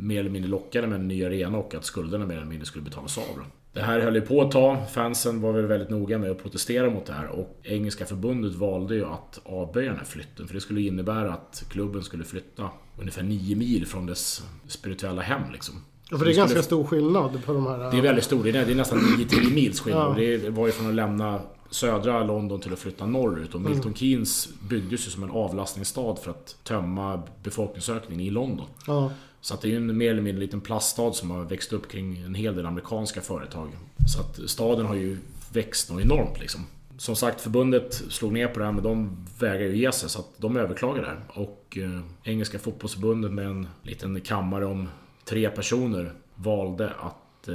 mer 0.00 0.20
eller 0.20 0.30
mindre 0.30 0.50
lockade 0.50 0.86
med 0.86 1.00
en 1.00 1.08
ny 1.08 1.24
arena 1.24 1.58
och 1.58 1.74
att 1.74 1.84
skulderna 1.84 2.26
mer 2.26 2.36
eller 2.36 2.46
mindre 2.46 2.66
skulle 2.66 2.84
betalas 2.84 3.18
av. 3.18 3.24
Då. 3.36 3.42
Det 3.72 3.80
här 3.80 4.00
höll 4.00 4.14
ju 4.14 4.20
på 4.20 4.42
ett 4.42 4.50
tag. 4.50 4.90
Fansen 4.90 5.40
var 5.40 5.52
väl 5.52 5.66
väldigt 5.66 5.90
noga 5.90 6.18
med 6.18 6.30
att 6.30 6.42
protestera 6.42 6.90
mot 6.90 7.06
det 7.06 7.12
här 7.12 7.28
och 7.28 7.58
Engelska 7.62 8.06
förbundet 8.06 8.54
valde 8.54 8.94
ju 8.94 9.04
att 9.04 9.40
avböja 9.44 9.88
den 9.88 9.98
här 9.98 10.04
flytten. 10.04 10.46
För 10.46 10.54
det 10.54 10.60
skulle 10.60 10.80
innebära 10.80 11.32
att 11.32 11.64
klubben 11.68 12.02
skulle 12.02 12.24
flytta 12.24 12.70
ungefär 12.98 13.22
9 13.22 13.56
mil 13.56 13.86
från 13.86 14.06
dess 14.06 14.42
spirituella 14.66 15.22
hem 15.22 15.42
liksom. 15.52 15.74
Ja, 16.10 16.18
för 16.18 16.24
det 16.24 16.30
är 16.30 16.32
skulle- 16.32 16.46
ganska 16.46 16.62
stor 16.62 16.84
skillnad 16.84 17.44
på 17.44 17.52
de 17.52 17.66
här... 17.66 17.78
Det 17.90 17.98
är 17.98 18.02
väldigt 18.02 18.24
stort. 18.24 18.42
Det 18.44 18.48
är 18.50 18.52
det 18.66 18.72
är 18.72 18.74
nästan 18.76 18.98
9-10 18.98 19.54
mils 19.54 19.80
skillnad. 19.80 20.22
Ja. 20.22 20.38
Det 20.38 20.50
var 20.50 20.66
ju 20.66 20.72
från 20.72 20.88
att 20.88 20.94
lämna 20.94 21.40
södra 21.70 22.24
London 22.24 22.60
till 22.60 22.72
att 22.72 22.78
flytta 22.78 23.06
norrut. 23.06 23.54
Och 23.54 23.60
Milton 23.60 23.94
Keynes 23.94 24.48
byggdes 24.68 25.06
ju 25.06 25.10
som 25.10 25.22
en 25.22 25.30
avlastningsstad 25.30 26.16
för 26.22 26.30
att 26.30 26.56
tömma 26.64 27.22
befolkningsökningen 27.42 28.26
i 28.26 28.30
London. 28.30 28.66
Ja. 28.86 29.10
Så 29.40 29.54
att 29.54 29.60
det 29.60 29.68
är 29.68 29.70
ju 29.70 29.76
en 29.76 29.96
mer 29.98 30.10
eller 30.10 30.22
mindre 30.22 30.40
liten 30.44 30.60
plaststad 30.60 31.12
som 31.12 31.30
har 31.30 31.44
växt 31.44 31.72
upp 31.72 31.88
kring 31.88 32.22
en 32.22 32.34
hel 32.34 32.56
del 32.56 32.66
amerikanska 32.66 33.20
företag. 33.20 33.68
Så 34.14 34.20
att 34.20 34.50
staden 34.50 34.86
har 34.86 34.94
ju 34.94 35.18
växt 35.52 35.90
något 35.90 36.02
enormt 36.02 36.40
liksom. 36.40 36.60
Som 36.98 37.16
sagt, 37.16 37.40
förbundet 37.40 37.94
slog 37.94 38.32
ner 38.32 38.48
på 38.48 38.58
det 38.58 38.64
här 38.64 38.72
men 38.72 38.82
de 38.84 39.26
vägrar 39.38 39.66
ju 39.66 39.76
ge 39.76 39.92
sig 39.92 40.08
så 40.10 40.20
att 40.20 40.28
de 40.36 40.56
överklagar 40.56 41.02
det 41.02 41.08
här. 41.08 41.20
Och 41.42 41.78
eh, 41.80 42.00
Engelska 42.30 42.58
fotbollsförbundet 42.58 43.32
med 43.32 43.46
en 43.46 43.68
liten 43.82 44.20
kammare 44.20 44.66
om 44.66 44.88
tre 45.30 45.50
personer 45.50 46.12
valde 46.34 46.90
att 47.00 47.48
eh, 47.48 47.54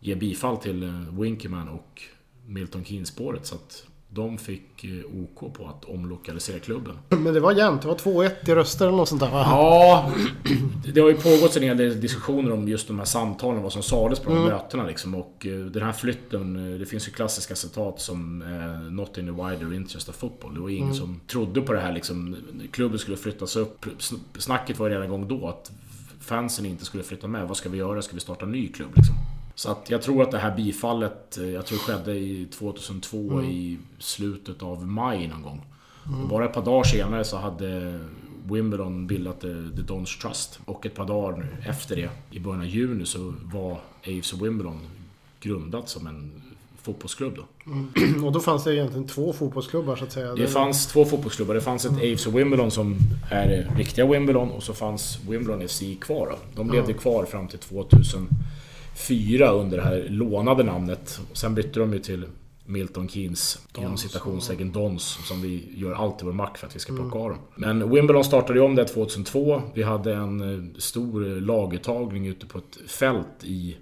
ge 0.00 0.14
bifall 0.14 0.56
till 0.56 0.82
eh, 0.82 1.20
Winkerman 1.20 1.68
och 1.68 2.02
Milton 2.46 2.84
Keynes-spåret. 2.84 3.46
Så 3.46 3.54
att 3.54 3.84
de 4.08 4.38
fick 4.38 4.84
eh, 4.84 4.90
OK 5.22 5.54
på 5.54 5.66
att 5.68 5.84
omlokalisera 5.84 6.58
klubben. 6.58 6.98
Men 7.08 7.34
det 7.34 7.40
var 7.40 7.52
jämnt. 7.52 7.82
Det 7.82 7.88
var 7.88 7.94
2-1 7.94 8.30
i 8.50 8.54
röster 8.54 8.86
eller 8.86 8.96
något 8.96 9.08
sånt 9.08 9.20
där 9.20 9.30
va? 9.30 9.40
Ja, 9.46 10.12
det 10.94 11.00
har 11.00 11.08
ju 11.08 11.16
pågått 11.16 11.56
en 11.56 11.62
hel 11.62 11.76
del 11.76 12.00
diskussioner 12.00 12.52
om 12.52 12.68
just 12.68 12.88
de 12.88 12.98
här 12.98 13.04
samtalen, 13.04 13.62
vad 13.62 13.72
som 13.72 13.82
sades 13.82 14.20
på 14.20 14.30
de 14.30 14.38
här 14.38 14.44
mötena 14.44 14.86
liksom. 14.86 15.14
Och 15.14 15.46
den 15.70 15.82
här 15.82 15.92
flytten, 15.92 16.78
det 16.78 16.86
finns 16.86 17.08
ju 17.08 17.12
klassiska 17.12 17.54
citat 17.54 18.00
som 18.00 18.38
“Not 18.90 19.18
in 19.18 19.26
the 19.26 19.32
wider 19.32 19.74
interest 19.74 20.08
of 20.08 20.14
football”. 20.16 20.54
Det 20.54 20.60
var 20.60 20.68
ingen 20.68 20.94
som 20.94 21.20
trodde 21.26 21.60
på 21.60 21.72
det 21.72 21.80
här 21.80 21.92
liksom. 21.92 22.36
Klubben 22.70 22.98
skulle 22.98 23.16
flyttas 23.16 23.56
upp. 23.56 23.84
Sn- 23.84 24.20
Snacket 24.38 24.78
var 24.78 24.86
ju 24.86 24.92
redan 24.94 25.06
igång 25.06 25.28
då 25.28 25.48
att 25.48 25.72
fansen 26.24 26.66
inte 26.66 26.84
skulle 26.84 27.02
flytta 27.02 27.26
med. 27.26 27.48
Vad 27.48 27.56
ska 27.56 27.68
vi 27.68 27.78
göra? 27.78 28.02
Ska 28.02 28.14
vi 28.14 28.20
starta 28.20 28.44
en 28.44 28.52
ny 28.52 28.68
klubb 28.68 28.90
liksom? 28.96 29.14
Så 29.54 29.70
att 29.70 29.90
jag 29.90 30.02
tror 30.02 30.22
att 30.22 30.30
det 30.30 30.38
här 30.38 30.56
bifallet, 30.56 31.38
eh, 31.38 31.50
jag 31.50 31.66
tror 31.66 31.78
skedde 31.78 32.14
i 32.14 32.46
2002 32.46 33.42
i 33.42 33.78
slutet 33.98 34.62
av 34.62 34.86
maj 34.86 35.28
någon 35.28 35.42
gång. 35.42 35.66
Och 36.22 36.28
bara 36.28 36.44
ett 36.44 36.52
par 36.52 36.64
dagar 36.64 36.84
senare 36.84 37.24
så 37.24 37.36
hade 37.36 38.00
Wimbledon 38.44 39.06
bildat 39.06 39.40
The, 39.40 39.54
The 39.76 39.82
Dons 39.82 40.18
Trust. 40.18 40.60
Och 40.64 40.86
ett 40.86 40.94
par 40.94 41.06
dagar 41.06 41.56
efter 41.66 41.96
det, 41.96 42.10
i 42.30 42.40
början 42.40 42.60
av 42.60 42.66
juni, 42.66 43.06
så 43.06 43.34
var 43.42 43.80
AFC 44.06 44.32
Wimbledon 44.32 44.80
grundat 45.40 45.88
som 45.88 46.06
en 46.06 46.42
fotbollsklubb. 46.84 47.36
Då. 47.36 47.42
Och 48.26 48.32
då 48.32 48.40
fanns 48.40 48.64
det 48.64 48.74
egentligen 48.74 49.06
två 49.06 49.32
fotbollsklubbar 49.32 49.96
så 49.96 50.04
att 50.04 50.12
säga. 50.12 50.34
Det 50.34 50.46
fanns 50.46 50.86
två 50.86 51.04
fotbollsklubbar. 51.04 51.54
Det 51.54 51.60
fanns 51.60 51.84
ett 51.84 51.92
AFC 51.92 52.26
Wimbledon 52.26 52.70
som 52.70 52.96
är 53.30 53.70
riktiga 53.76 54.06
Wimbledon 54.06 54.50
och 54.50 54.62
så 54.62 54.74
fanns 54.74 55.18
Wimbledon 55.28 55.68
FC 55.68 55.82
kvar. 56.00 56.26
Då. 56.30 56.36
De 56.54 56.70
levde 56.70 56.92
kvar 56.92 57.24
fram 57.24 57.48
till 57.48 57.58
2004 57.58 59.50
under 59.50 59.76
det 59.76 59.82
här 59.82 60.06
lånade 60.08 60.62
namnet. 60.62 61.20
Och 61.30 61.36
sen 61.36 61.54
bytte 61.54 61.80
de 61.80 61.92
ju 61.92 61.98
till 61.98 62.26
Milton 62.66 63.08
Keynes, 63.08 63.58
inom 63.78 63.96
citationstecken 63.96 64.72
Dons, 64.72 65.18
som 65.28 65.42
vi 65.42 65.68
gör 65.74 65.92
allt 65.92 66.22
i 66.22 66.24
vår 66.24 66.32
makt 66.32 66.58
för 66.58 66.66
att 66.66 66.76
vi 66.76 66.80
ska 66.80 66.94
plocka 66.94 67.18
av 67.18 67.30
dem. 67.30 67.38
Men 67.54 67.90
Wimbledon 67.90 68.24
startade 68.24 68.58
ju 68.58 68.64
om 68.64 68.74
det 68.74 68.84
2002. 68.84 69.62
Vi 69.74 69.82
hade 69.82 70.14
en 70.14 70.40
eh, 70.40 70.78
stor 70.78 71.40
laguttagning 71.40 72.26
ute 72.26 72.46
på 72.46 72.58
ett 72.58 72.90
fält 72.90 73.44
i 73.44 73.76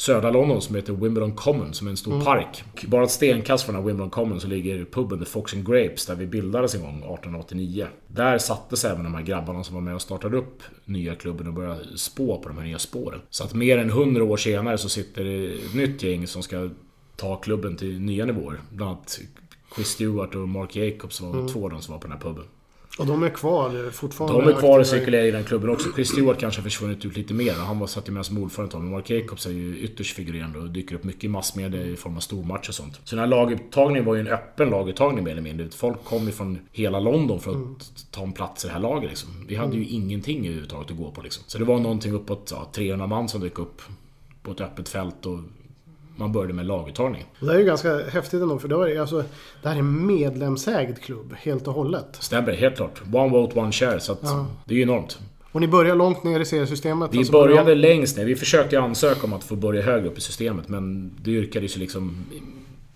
södra 0.00 0.30
London 0.30 0.62
som 0.62 0.76
heter 0.76 0.92
Wimbledon 0.92 1.32
Common, 1.32 1.74
som 1.74 1.86
är 1.86 1.90
en 1.90 1.96
stor 1.96 2.20
park. 2.20 2.64
Och 2.72 2.84
bara 2.88 3.04
ett 3.04 3.10
stenkast 3.10 3.64
från 3.64 3.74
den 3.74 3.82
här 3.82 3.88
Wimbledon 3.88 4.10
Common 4.10 4.40
så 4.40 4.48
ligger 4.48 4.84
puben 4.84 5.18
The 5.18 5.24
Fox 5.24 5.54
and 5.54 5.66
Grapes, 5.66 6.06
där 6.06 6.14
vi 6.14 6.26
bildades 6.26 6.74
en 6.74 6.80
gång 6.80 6.96
1889. 6.96 7.86
Där 8.06 8.38
sattes 8.38 8.84
även 8.84 9.04
de 9.04 9.14
här 9.14 9.22
grabbarna 9.22 9.64
som 9.64 9.74
var 9.74 9.82
med 9.82 9.94
och 9.94 10.02
startade 10.02 10.36
upp 10.36 10.62
nya 10.84 11.14
klubben 11.14 11.46
och 11.46 11.52
började 11.52 11.98
spå 11.98 12.38
på 12.38 12.48
de 12.48 12.58
här 12.58 12.64
nya 12.64 12.78
spåren. 12.78 13.20
Så 13.30 13.44
att 13.44 13.54
mer 13.54 13.78
än 13.78 13.90
100 13.90 14.24
år 14.24 14.36
senare 14.36 14.78
så 14.78 14.88
sitter 14.88 15.24
det 15.24 15.46
ett 15.46 15.74
nytt 15.74 16.02
gäng 16.02 16.26
som 16.26 16.42
ska 16.42 16.70
ta 17.16 17.36
klubben 17.36 17.76
till 17.76 18.00
nya 18.00 18.24
nivåer. 18.24 18.60
Bland 18.70 18.90
annat 18.90 19.20
Chris 19.74 19.88
Stewart 19.88 20.34
och 20.34 20.48
Mark 20.48 20.76
Jacobs 20.76 21.20
var 21.20 21.48
två 21.48 21.64
av 21.64 21.70
de 21.70 21.82
som 21.82 21.92
var 21.92 22.00
på 22.00 22.06
den 22.06 22.16
här 22.16 22.22
puben. 22.22 22.44
Och 22.98 23.06
de 23.06 23.22
är 23.22 23.28
kvar 23.28 23.90
fortfarande. 23.90 24.44
De 24.44 24.50
är 24.50 24.58
kvar 24.58 24.78
och 24.78 24.86
cirkulerar 24.86 25.24
i 25.24 25.30
den 25.30 25.44
klubben 25.44 25.70
också. 25.70 25.88
Chris 25.94 26.08
Stewart 26.08 26.40
kanske 26.40 26.60
har 26.60 26.64
försvunnit 26.64 27.04
ut 27.04 27.16
lite 27.16 27.34
mer. 27.34 27.52
Han 27.52 27.78
var 27.78 27.86
satt 27.86 28.08
med 28.08 28.26
som 28.26 28.38
ordförande 28.38 28.78
Men 28.78 28.90
Mark 28.90 29.10
Jacobs 29.10 29.46
är 29.46 29.50
ju 29.50 29.78
ytterst 29.78 30.16
figurerande 30.16 30.58
och 30.58 30.70
dyker 30.70 30.94
upp 30.94 31.04
mycket 31.04 31.24
i 31.24 31.28
massmedia 31.28 31.82
i 31.82 31.96
form 31.96 32.16
av 32.16 32.20
stormatcher 32.20 32.68
och 32.68 32.74
sånt. 32.74 33.00
Så 33.04 33.16
den 33.16 33.18
här 33.18 33.26
laguttagningen 33.26 34.04
var 34.04 34.14
ju 34.14 34.20
en 34.20 34.28
öppen 34.28 34.70
laguttagning 34.70 35.24
mer 35.24 35.32
eller 35.32 35.42
mindre. 35.42 35.70
Folk 35.70 36.04
kom 36.04 36.26
ju 36.26 36.32
från 36.32 36.58
hela 36.72 37.00
London 37.00 37.40
för 37.40 37.50
att 37.50 38.10
ta 38.10 38.22
en 38.22 38.32
plats 38.32 38.64
i 38.64 38.68
det 38.68 38.74
här 38.74 38.80
laget 38.80 39.10
liksom. 39.10 39.30
Vi 39.48 39.54
hade 39.54 39.76
ju 39.76 39.84
ingenting 39.84 40.46
överhuvudtaget 40.46 40.90
att 40.90 40.96
gå 40.96 41.10
på 41.10 41.22
liksom. 41.22 41.44
Så 41.46 41.58
det 41.58 41.64
var 41.64 41.78
någonting 41.78 42.12
uppåt 42.12 42.48
ja, 42.50 42.70
300 42.72 43.06
man 43.06 43.28
som 43.28 43.40
dök 43.40 43.58
upp 43.58 43.82
på 44.42 44.50
ett 44.50 44.60
öppet 44.60 44.88
fält 44.88 45.26
och 45.26 45.38
man 46.20 46.32
började 46.32 46.52
med 46.52 46.66
laguttagning. 46.66 47.24
Det 47.40 47.46
här 47.46 47.54
är 47.54 47.58
ju 47.58 47.64
ganska 47.64 48.08
häftigt 48.08 48.42
ändå 48.42 48.58
för 48.58 48.68
det, 48.68 48.76
var, 48.76 48.96
alltså, 48.96 49.24
det 49.62 49.68
här 49.68 49.74
är 49.74 49.78
en 49.78 50.06
medlemsägd 50.06 50.98
klubb 50.98 51.34
helt 51.38 51.68
och 51.68 51.74
hållet. 51.74 52.16
Stämmer, 52.20 52.52
helt 52.52 52.76
klart. 52.76 53.02
One 53.12 53.28
vote, 53.28 53.60
one 53.60 53.72
share. 53.72 54.00
Så 54.00 54.12
att 54.12 54.22
det 54.64 54.74
är 54.74 54.76
ju 54.76 54.82
enormt. 54.82 55.18
Och 55.52 55.60
ni 55.60 55.68
börjar 55.68 55.96
långt 55.96 56.24
ner 56.24 56.40
i 56.40 56.44
seriesystemet. 56.44 57.14
Vi 57.14 57.18
alltså, 57.18 57.32
började 57.32 57.74
längst 57.74 58.16
ner. 58.16 58.24
Vi 58.24 58.36
försökte 58.36 58.80
ansöka 58.80 59.26
om 59.26 59.32
att 59.32 59.44
få 59.44 59.56
börja 59.56 59.82
högre 59.82 60.08
upp 60.08 60.18
i 60.18 60.20
systemet 60.20 60.68
men 60.68 61.12
det 61.22 61.30
yrkades 61.30 61.76
ju 61.76 61.80
liksom... 61.80 62.24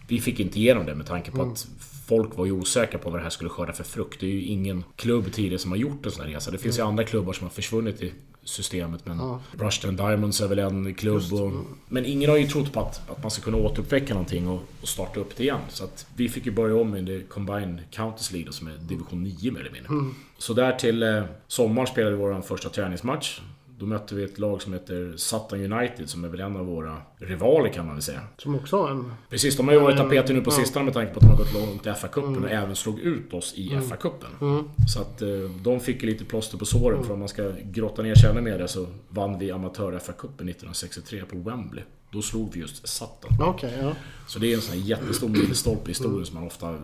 Vi 0.09 0.21
fick 0.21 0.41
inte 0.41 0.59
igenom 0.59 0.87
det 0.87 0.95
med 0.95 1.07
tanke 1.07 1.31
på 1.31 1.43
att 1.43 1.67
folk 2.07 2.37
var 2.37 2.47
ju 2.47 2.53
osäkra 2.53 2.99
på 2.99 3.11
vad 3.11 3.19
det 3.19 3.23
här 3.23 3.31
skulle 3.31 3.51
skörda 3.51 3.73
för 3.73 3.85
frukt. 3.85 4.21
Det 4.21 4.27
är 4.27 4.31
ju 4.31 4.43
ingen 4.43 4.85
klubb 4.97 5.33
tidigare 5.33 5.59
som 5.59 5.71
har 5.71 5.79
gjort 5.79 6.07
en 6.07 6.13
sån 6.13 6.25
här 6.25 6.33
resa. 6.33 6.51
Det 6.51 6.59
finns 6.59 6.79
ju 6.79 6.83
andra 6.83 7.05
klubbar 7.05 7.33
som 7.33 7.45
har 7.45 7.51
försvunnit 7.51 8.03
i 8.03 8.13
systemet 8.45 9.07
men 9.07 9.39
Rushden 9.53 9.97
Diamonds 9.97 10.41
är 10.41 10.49
väl 10.49 10.59
en 10.59 10.95
klubb. 10.95 11.33
Och, 11.33 11.53
men 11.89 12.05
ingen 12.05 12.31
har 12.31 12.37
ju 12.37 12.47
trott 12.47 12.73
på 12.73 12.81
att, 12.81 13.11
att 13.11 13.23
man 13.23 13.31
ska 13.31 13.43
kunna 13.43 13.57
återuppväcka 13.57 14.15
någonting 14.15 14.49
och, 14.49 14.63
och 14.81 14.89
starta 14.89 15.21
upp 15.21 15.37
det 15.37 15.43
igen. 15.43 15.61
Så 15.69 15.85
att 15.85 16.07
vi 16.17 16.29
fick 16.29 16.47
ju 16.47 16.53
börja 16.53 16.77
om 16.77 16.97
i 16.97 17.03
det 17.03 17.29
Combined 17.29 17.79
Counters 17.91 18.33
League 18.33 18.53
som 18.53 18.67
är 18.67 18.73
division 18.81 19.23
9 19.23 19.53
mer 19.53 19.61
eller 19.61 19.71
mindre. 19.71 20.15
Så 20.39 20.55
där 20.55 20.73
till 20.73 21.03
eh, 21.03 21.23
sommaren 21.47 21.87
spelade 21.87 22.17
vi 22.17 22.23
vår 22.23 22.41
första 22.41 22.69
träningsmatch. 22.69 23.41
Då 23.79 23.87
mötte 23.87 24.15
vi 24.15 24.25
ett 24.25 24.39
lag 24.39 24.63
som 24.63 24.73
heter 24.73 25.13
Sutton 25.17 25.73
United 25.73 26.09
som 26.09 26.25
är 26.25 26.29
väl 26.29 26.41
en 26.41 26.57
av 26.57 26.67
våra 26.67 26.97
rivaler 27.19 27.69
kan 27.69 27.87
man 27.87 27.95
väl 27.95 28.03
säga. 28.03 28.21
Som 28.39 28.55
också 28.55 28.77
har 28.83 28.91
en... 28.91 29.13
Precis, 29.31 29.57
de 29.57 29.69
har 29.69 29.75
ju 29.75 29.81
varit 29.81 29.97
tapeten 29.97 30.37
nu 30.37 30.43
på 30.43 30.51
Ja. 30.51 30.55
sistone 30.55 30.85
med 30.85 30.95
tanke 30.95 31.13
på 31.13 31.19
att 31.19 31.25
de 31.25 31.31
har 31.31 31.37
gått 31.37 31.55
långt 31.55 31.87
i 31.87 31.89
FA-cupen 31.89 32.45
och 32.45 32.51
även 32.51 32.77
slog 32.77 33.01
ut 33.01 33.35
oss 33.35 33.55
i 33.57 33.69
FA-cupen. 33.69 34.41
Mm. 34.41 34.65
Så 34.89 35.01
att 35.01 35.23
eh, 35.23 35.29
de 35.63 35.81
fick 35.81 36.03
ju 36.03 36.09
lite 36.09 36.25
plåster 36.25 36.59
på 36.59 36.65
såren 36.65 37.05
för 37.05 37.13
om 37.13 37.19
man 37.19 37.29
ska 37.29 37.53
grotta 37.65 38.03
ner 38.03 38.15
sig 38.15 38.31
ännu 38.31 38.41
mer 38.41 38.59
det 38.59 38.69
så 38.69 38.87
vann 39.09 39.39
vi 39.39 39.51
amatör-FA-cupen 39.51 40.49
1963 40.49 41.23
på 41.25 41.37
Wembley. 41.37 41.85
Då 42.11 42.23
slog 42.23 42.53
vi 42.53 42.61
just 42.61 42.89
Sutton. 42.89 43.31
Okej, 43.41 43.79
ja. 43.83 43.93
Så 44.27 44.39
det 44.39 44.53
är 44.53 44.55
en 44.55 44.61
sån 44.63 44.79
här 44.79 44.85
jättestor 44.89 45.29
milstolpe 45.29 45.85
i 45.85 45.89
historien 45.89 46.27
som 46.27 46.35
man 46.35 46.47
ofta 46.47 46.79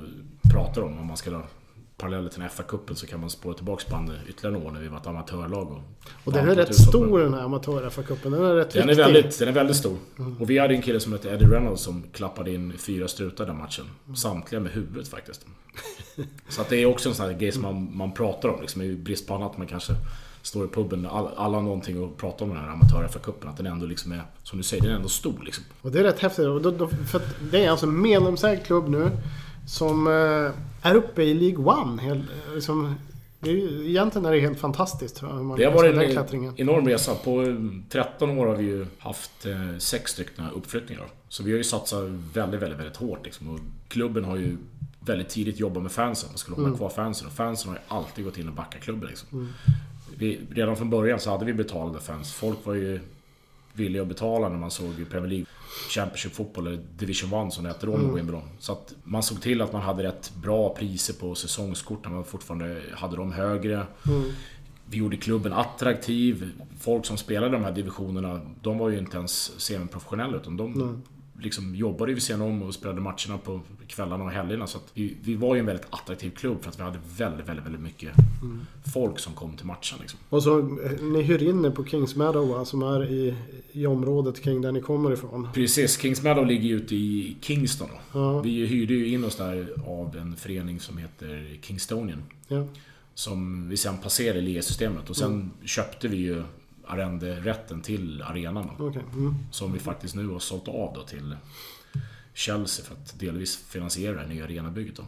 pratar 0.52 0.82
om. 0.82 0.98
Om 0.98 1.06
man 1.06 1.16
ska 1.16 1.42
paralleller 2.00 2.28
till 2.28 2.40
den 2.40 2.50
här 2.50 2.64
FA-cupen 2.64 2.94
så 2.94 3.06
kan 3.06 3.20
man 3.20 3.30
spåra 3.30 3.54
tillbaks 3.54 3.86
bandet 3.86 4.16
ytterligare 4.28 4.52
några 4.54 4.66
år 4.68 4.72
när 4.72 4.80
vi 4.80 4.88
var 4.88 4.96
ett 4.96 5.06
amatörlag. 5.06 5.70
Och, 5.70 5.82
Och 6.24 6.32
den 6.32 6.48
är 6.48 6.54
rätt 6.54 6.74
stor 6.74 7.18
den 7.18 7.34
här 7.34 7.40
amatör-FA-cupen. 7.40 8.30
Den 8.30 8.44
är 8.44 8.54
rätt 8.54 8.70
Den 8.70 8.88
är, 8.88 8.94
väldigt, 8.94 9.38
den 9.38 9.48
är 9.48 9.52
väldigt 9.52 9.76
stor. 9.76 9.96
Och 10.40 10.50
vi 10.50 10.58
hade 10.58 10.74
en 10.74 10.82
kille 10.82 11.00
som 11.00 11.12
hette 11.12 11.28
Eddie 11.28 11.46
Reynolds 11.46 11.82
som 11.82 12.04
klappade 12.12 12.54
in 12.54 12.72
fyra 12.78 13.08
strutar 13.08 13.46
den 13.46 13.58
matchen. 13.58 13.84
Samtliga 14.16 14.60
med 14.60 14.72
huvudet 14.72 15.08
faktiskt. 15.08 15.46
Så 16.48 16.60
att 16.60 16.68
det 16.68 16.76
är 16.76 16.86
också 16.86 17.08
en 17.08 17.14
sån 17.14 17.26
här 17.26 17.32
grej 17.32 17.52
som 17.52 17.62
man, 17.62 17.96
man 17.96 18.12
pratar 18.12 18.48
om. 18.48 18.60
Liksom, 18.60 18.82
I 18.82 18.94
brist 18.94 19.26
på 19.26 19.34
annat 19.34 19.58
man 19.58 19.66
kanske 19.66 19.92
står 20.42 20.64
i 20.64 20.68
puben. 20.68 21.06
All, 21.06 21.28
alla 21.36 21.56
har 21.56 21.62
någonting 21.62 22.04
att 22.04 22.16
prata 22.16 22.44
om 22.44 22.50
den 22.50 22.58
här 22.58 22.68
amatör 22.68 23.08
FA-cupen. 23.08 23.48
Att 23.48 23.56
den 23.56 23.66
ändå 23.66 23.86
liksom 23.86 24.12
är, 24.12 24.22
som 24.42 24.58
du 24.58 24.62
säger, 24.62 24.82
den 24.82 24.92
är 24.92 24.96
ändå 24.96 25.08
stor 25.08 25.42
liksom. 25.44 25.64
Och 25.82 25.90
det 25.90 25.98
är 25.98 26.02
rätt 26.02 26.18
häftigt. 26.18 26.46
Och 26.46 26.62
då, 26.62 26.70
då, 26.70 26.88
för 26.88 27.20
det 27.50 27.64
är 27.64 27.70
alltså 27.70 27.86
en 27.86 28.00
medlemsägd 28.02 28.66
klubb 28.66 28.88
nu. 28.88 29.10
Som 29.70 30.06
eh, 30.06 30.52
är 30.90 30.94
uppe 30.94 31.22
i 31.22 31.34
League 31.34 31.64
One. 31.80 32.02
Helt, 32.02 32.22
eh, 32.48 32.54
liksom, 32.54 32.94
det 33.40 33.50
är, 33.50 33.54
ju- 33.54 33.88
egentligen 33.90 34.24
är 34.26 34.32
det 34.32 34.40
helt 34.40 34.58
fantastiskt 34.60 35.22
man 35.22 35.56
Det 35.56 35.64
har 35.64 35.72
varit 35.72 35.94
en 35.96 36.10
klättringen. 36.10 36.54
enorm 36.56 36.88
resa. 36.88 37.14
På 37.14 37.42
eh, 37.42 37.54
13 37.88 38.30
år 38.38 38.46
har 38.46 38.56
vi 38.56 38.64
ju 38.64 38.86
haft 38.98 39.46
eh, 39.46 39.78
sex 39.78 40.10
stycken 40.12 40.44
uppflyttningar. 40.54 41.06
Så 41.28 41.42
vi 41.42 41.50
har 41.50 41.58
ju 41.58 41.64
satsat 41.64 42.02
väldigt, 42.34 42.60
väldigt, 42.62 42.78
väldigt 42.78 42.96
hårt. 42.96 43.24
Liksom. 43.24 43.50
Och 43.54 43.60
klubben 43.88 44.24
har 44.24 44.36
ju 44.36 44.56
väldigt 45.00 45.28
tidigt 45.28 45.60
jobbat 45.60 45.82
med 45.82 45.92
fansen. 45.92 46.28
Man 46.32 46.38
skulle 46.38 46.56
hålla 46.56 46.76
kvar 46.76 46.88
fansen. 46.88 47.26
Och 47.26 47.32
fansen 47.32 47.68
har 47.68 47.76
ju 47.76 47.82
alltid 47.88 48.24
gått 48.24 48.38
in 48.38 48.48
och 48.48 48.54
backat 48.54 48.80
klubben. 48.82 49.08
Liksom. 49.08 49.52
Vi, 50.16 50.40
redan 50.50 50.76
från 50.76 50.90
början 50.90 51.20
så 51.20 51.30
hade 51.30 51.44
vi 51.44 51.52
betalande 51.52 52.00
fans. 52.00 52.32
Folk 52.32 52.58
var 52.64 52.74
ju 52.74 53.00
villiga 53.72 54.02
att 54.02 54.08
betala 54.08 54.48
när 54.48 54.56
man 54.58 54.70
såg 54.70 55.06
Premier 55.10 55.28
League, 55.30 55.46
Championship 55.88 56.32
Football 56.32 56.66
eller 56.66 56.82
Division 56.96 57.46
1 57.46 57.52
som 57.52 57.64
det 57.64 57.70
hette 57.70 57.86
då 57.86 57.96
med 57.96 58.14
Wimbledon. 58.14 58.48
Så 58.58 58.72
att 58.72 58.94
man 59.04 59.22
såg 59.22 59.42
till 59.42 59.62
att 59.62 59.72
man 59.72 59.82
hade 59.82 60.02
rätt 60.02 60.32
bra 60.42 60.74
priser 60.74 61.14
på 61.14 61.34
säsongskort 61.34 62.04
när 62.04 62.10
man 62.12 62.24
fortfarande 62.24 62.82
hade 62.92 63.16
dem 63.16 63.32
högre. 63.32 63.86
Vi 64.86 64.98
gjorde 64.98 65.16
klubben 65.16 65.52
attraktiv. 65.52 66.52
Folk 66.80 67.06
som 67.06 67.16
spelade 67.16 67.52
de 67.52 67.64
här 67.64 67.72
divisionerna, 67.72 68.40
de 68.62 68.78
var 68.78 68.88
ju 68.88 68.98
inte 68.98 69.16
ens 69.16 69.60
semiprofessionella 69.60 70.36
utan 70.36 70.56
de 70.56 71.02
liksom 71.42 71.74
jobbade 71.74 72.12
vid 72.14 72.22
sidan 72.22 72.42
om 72.42 72.62
och 72.62 72.74
spelade 72.74 73.00
matcherna 73.00 73.38
på 73.44 73.60
kvällarna 73.86 74.24
och 74.24 74.30
helgerna. 74.30 74.66
Så 74.66 74.78
vi, 74.94 75.16
vi 75.22 75.34
var 75.34 75.54
ju 75.54 75.60
en 75.60 75.66
väldigt 75.66 75.86
attraktiv 75.90 76.30
klubb 76.30 76.62
för 76.62 76.70
att 76.70 76.78
vi 76.78 76.82
hade 76.82 76.98
väldigt, 77.16 77.48
väldigt, 77.48 77.66
väldigt 77.66 77.82
mycket 77.82 78.12
folk 78.92 79.18
som 79.18 79.32
kom 79.32 79.56
till 79.56 79.66
matchen. 79.66 79.98
Liksom. 80.00 80.18
Och 80.28 80.42
så 80.42 80.58
eh, 80.58 81.02
ni 81.02 81.22
hyr 81.22 81.42
in 81.42 81.64
er 81.64 81.70
på 81.70 81.84
Kings 81.84 82.16
Meadow 82.16 82.64
som 82.64 82.82
är 82.82 83.10
i, 83.10 83.34
i 83.72 83.86
området 83.86 84.42
kring 84.42 84.62
där 84.62 84.72
ni 84.72 84.80
kommer 84.80 85.12
ifrån. 85.12 85.48
Precis, 85.54 86.00
Kings 86.00 86.22
Meadow 86.22 86.46
ligger 86.46 86.68
ju 86.68 86.76
ute 86.76 86.96
i 86.96 87.36
Kingston. 87.40 87.88
Ja. 88.12 88.40
Vi 88.40 88.66
hyrde 88.66 88.94
ju 88.94 89.08
in 89.08 89.24
oss 89.24 89.36
där 89.36 89.68
av 89.86 90.16
en 90.16 90.36
förening 90.36 90.80
som 90.80 90.98
heter 90.98 91.58
Kingstonian. 91.62 92.22
Ja. 92.48 92.66
Som 93.14 93.68
vi 93.68 93.76
sen 93.76 93.98
passerade 93.98 94.38
i 94.38 94.42
ligasystemet 94.42 95.10
och 95.10 95.16
sen 95.16 95.50
köpte 95.64 96.08
vi 96.08 96.16
ju 96.16 96.42
arrenderätten 96.86 97.80
till 97.80 98.22
arenan. 98.22 98.70
Okej. 98.78 99.02
Mm. 99.12 99.34
Som 99.50 99.72
vi 99.72 99.78
faktiskt 99.78 100.14
nu 100.14 100.26
har 100.26 100.38
sålt 100.38 100.68
av 100.68 100.94
då 100.94 101.02
till 101.02 101.36
Chelsea 102.34 102.84
för 102.84 102.94
att 102.94 103.20
delvis 103.20 103.56
finansiera 103.56 104.22
det 104.22 104.28
nya 104.28 104.44
arenabygget 104.44 104.96
då. 104.96 105.04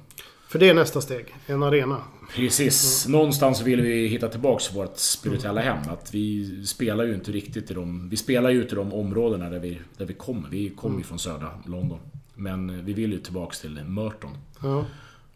För 0.49 0.59
det 0.59 0.69
är 0.69 0.75
nästa 0.75 1.01
steg. 1.01 1.35
En 1.47 1.63
arena. 1.63 2.03
Precis. 2.35 3.09
Någonstans 3.09 3.63
vill 3.63 3.81
vi 3.81 4.07
hitta 4.07 4.29
tillbaks 4.29 4.75
vårt 4.75 4.97
spirituella 4.99 5.61
hem. 5.61 5.79
Att 5.89 6.15
vi 6.15 6.67
spelar 6.67 7.05
ju 7.05 7.15
inte 7.15 7.33
riktigt 7.33 7.71
i 7.71 7.75
de... 7.75 8.09
Vi 8.09 8.17
spelar 8.17 8.51
ju 8.51 8.63
inte 8.63 8.75
i 8.75 8.77
de 8.77 8.93
områdena 8.93 9.51
där 9.51 9.59
vi, 9.59 9.81
där 9.97 10.07
vi 10.07 10.15
kommer. 10.15 10.49
Vi 10.49 10.71
kommer 10.71 10.99
ju 10.99 11.05
från 11.05 11.19
södra 11.19 11.51
London. 11.67 11.99
Men 12.35 12.85
vi 12.85 12.93
vill 12.93 13.13
ju 13.13 13.19
tillbaks 13.19 13.61
till 13.61 13.85
Merton. 13.85 14.37
Ja. 14.63 14.85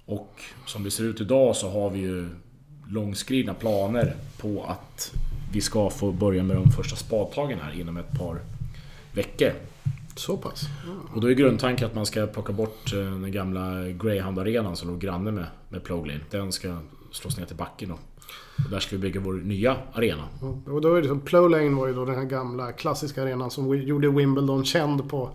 Och 0.04 0.40
som 0.66 0.82
det 0.82 0.90
ser 0.90 1.04
ut 1.04 1.20
idag 1.20 1.56
så 1.56 1.70
har 1.70 1.90
vi 1.90 1.98
ju 1.98 2.28
långskridna 2.88 3.54
planer 3.54 4.16
på 4.38 4.64
att 4.64 5.12
vi 5.52 5.60
ska 5.60 5.90
få 5.90 6.12
börja 6.12 6.42
med 6.42 6.56
de 6.56 6.70
första 6.70 6.96
spadtagen 6.96 7.58
här 7.62 7.80
inom 7.80 7.96
ett 7.96 8.18
par 8.18 8.40
veckor. 9.12 9.52
Så 10.14 10.36
pass. 10.36 10.62
Ja. 10.86 10.92
Och 11.14 11.20
då 11.20 11.30
är 11.30 11.34
grundtanken 11.34 11.86
att 11.86 11.94
man 11.94 12.06
ska 12.06 12.26
plocka 12.26 12.52
bort 12.52 12.92
eh, 12.92 12.98
den 12.98 13.32
gamla 13.32 13.60
Greyhound-arenan 13.88 14.76
som 14.76 14.88
låg 14.88 15.00
granne 15.00 15.30
med, 15.30 15.46
med 15.68 15.84
Plough 15.84 16.06
Lane. 16.06 16.20
Den 16.30 16.52
ska 16.52 16.76
slås 17.12 17.38
ner 17.38 17.44
till 17.44 17.56
backen 17.56 17.88
då. 17.88 17.94
Och 18.64 18.70
där 18.70 18.80
ska 18.80 18.96
vi 18.96 19.02
bygga 19.02 19.20
vår 19.20 19.32
nya 19.32 19.76
arena. 19.92 20.24
Och 20.66 20.80
då 20.80 20.94
är 20.94 21.02
det 21.02 21.08
som 21.08 21.20
Plough 21.20 21.50
Lane 21.50 21.70
var 21.70 21.86
ju 21.86 21.94
då 21.94 22.04
den 22.04 22.14
här 22.14 22.24
gamla 22.24 22.72
klassiska 22.72 23.22
arenan 23.22 23.50
som 23.50 23.78
gjorde 23.78 24.08
Wimbledon 24.08 24.64
känd 24.64 25.10
på 25.10 25.30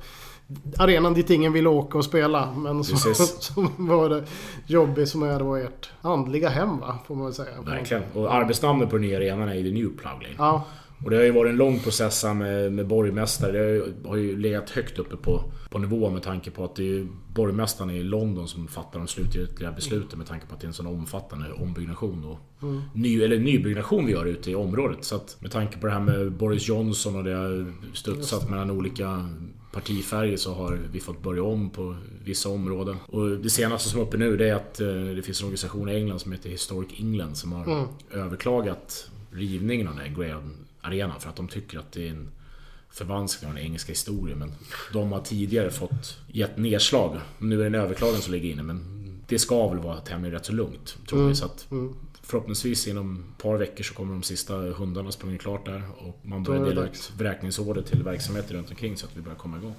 arenan 0.77 1.13
dit 1.13 1.29
ingen 1.29 1.53
ville 1.53 1.69
åka 1.69 1.97
och 1.97 2.05
spela. 2.05 2.51
Men 2.51 2.83
som, 2.83 3.15
som 3.39 3.87
var 3.87 4.09
det 4.09 4.23
jobbig 4.67 5.07
som 5.07 5.23
är 5.23 5.39
då 5.39 5.55
ert 5.55 5.89
andliga 6.01 6.49
hem 6.49 6.79
va? 6.79 6.97
Får 7.07 7.15
man 7.15 7.25
väl 7.25 7.33
säga. 7.33 7.61
Verkligen. 7.65 8.03
Och 8.13 8.33
arbetsnamnet 8.33 8.89
på 8.89 8.95
den 8.95 9.05
nya 9.05 9.17
arenan 9.17 9.49
är 9.49 9.55
ju 9.55 9.63
The 9.63 9.71
New 9.71 9.89
Plough 9.97 10.21
Lane. 10.21 10.35
Ja. 10.37 10.65
Och 11.03 11.09
det 11.09 11.15
har 11.15 11.23
ju 11.23 11.31
varit 11.31 11.49
en 11.49 11.57
lång 11.57 11.79
process 11.79 12.23
här 12.23 12.33
med, 12.33 12.73
med 12.73 12.87
borgmästare. 12.87 13.51
Det 13.51 13.57
har 13.57 13.65
ju, 13.65 13.93
har 14.05 14.15
ju 14.15 14.37
legat 14.37 14.69
högt 14.69 14.99
uppe 14.99 15.17
på, 15.17 15.43
på 15.69 15.79
nivå 15.79 16.09
med 16.09 16.23
tanke 16.23 16.51
på 16.51 16.63
att 16.63 16.75
det 16.75 16.83
är 16.83 16.87
ju 16.87 17.07
borgmästaren 17.33 17.89
i 17.89 18.03
London 18.03 18.47
som 18.47 18.67
fattar 18.67 18.99
de 18.99 19.07
slutgiltiga 19.07 19.71
besluten 19.71 20.17
med 20.17 20.27
tanke 20.27 20.45
på 20.45 20.53
att 20.55 20.61
det 20.61 20.65
är 20.65 20.67
en 20.67 20.73
sån 20.73 20.87
omfattande 20.87 21.51
ombyggnation 21.51 22.25
och 22.25 22.39
ny, 22.93 23.21
eller 23.21 23.39
nybyggnation 23.39 24.05
vi 24.05 24.11
gör 24.11 24.25
ute 24.25 24.51
i 24.51 24.55
området. 24.55 25.03
Så 25.03 25.15
att 25.15 25.37
med 25.39 25.51
tanke 25.51 25.77
på 25.77 25.87
det 25.87 25.93
här 25.93 25.99
med 25.99 26.31
Boris 26.31 26.67
Johnson 26.67 27.15
och 27.15 27.23
det 27.23 27.33
har 27.33 27.73
studsat 27.93 28.49
mellan 28.49 28.71
olika 28.71 29.29
partifärger 29.71 30.37
så 30.37 30.53
har 30.53 30.79
vi 30.91 30.99
fått 30.99 31.23
börja 31.23 31.43
om 31.43 31.69
på 31.69 31.95
vissa 32.23 32.49
områden. 32.49 32.97
Och 33.07 33.29
det 33.29 33.49
senaste 33.49 33.89
som 33.89 33.99
är 33.99 34.03
uppe 34.03 34.17
nu 34.17 34.37
det 34.37 34.49
är 34.49 34.53
att 34.53 34.81
eh, 34.81 34.87
det 34.87 35.21
finns 35.21 35.41
en 35.41 35.45
organisation 35.45 35.89
i 35.89 35.95
England 35.95 36.19
som 36.19 36.31
heter 36.31 36.49
Historic 36.49 36.89
England 36.99 37.35
som 37.35 37.51
har 37.51 37.87
överklagat 38.11 39.09
rivningen 39.31 39.87
av 39.87 39.95
den 39.95 40.05
här 40.05 40.15
Graham 40.15 40.53
arenan 40.81 41.19
för 41.19 41.29
att 41.29 41.35
de 41.35 41.47
tycker 41.47 41.79
att 41.79 41.91
det 41.91 42.07
är 42.07 42.11
en 42.11 42.31
förvanskning 42.89 43.49
av 43.49 43.55
den 43.55 43.63
engelska 43.65 43.91
historien. 43.91 44.39
Men 44.39 44.53
de 44.93 45.11
har 45.11 45.21
tidigare 45.21 45.71
fått 45.71 46.17
gett 46.27 46.57
nedslag. 46.57 47.17
Nu 47.37 47.55
är 47.55 47.59
det 47.59 47.65
en 47.65 47.75
överklagan 47.75 48.21
som 48.21 48.33
ligger 48.33 48.49
inne 48.49 48.63
men 48.63 49.01
det 49.27 49.39
ska 49.39 49.67
väl 49.67 49.79
vara 49.79 49.97
tämligen 49.97 50.33
rätt 50.33 50.45
så 50.45 50.53
lugnt. 50.53 50.97
Tror 51.09 51.27
vi. 51.27 51.35
Så 51.35 51.45
att 51.45 51.67
förhoppningsvis 52.31 52.87
inom 52.87 53.23
ett 53.37 53.43
par 53.43 53.57
veckor 53.57 53.83
så 53.83 53.93
kommer 53.93 54.13
de 54.13 54.23
sista 54.23 54.53
hundarna 54.53 55.11
sprungit 55.11 55.41
klart 55.41 55.65
där 55.65 55.83
och 55.97 56.19
man 56.21 56.43
börjar 56.43 56.65
dela 56.65 56.83
ut 56.83 57.11
vräkningsorder 57.17 57.81
till 57.81 58.03
verksamheter 58.03 58.53
runt 58.55 58.69
omkring 58.69 58.97
så 58.97 59.05
att 59.05 59.17
vi 59.17 59.21
börjar 59.21 59.37
komma 59.37 59.57
igång. 59.57 59.73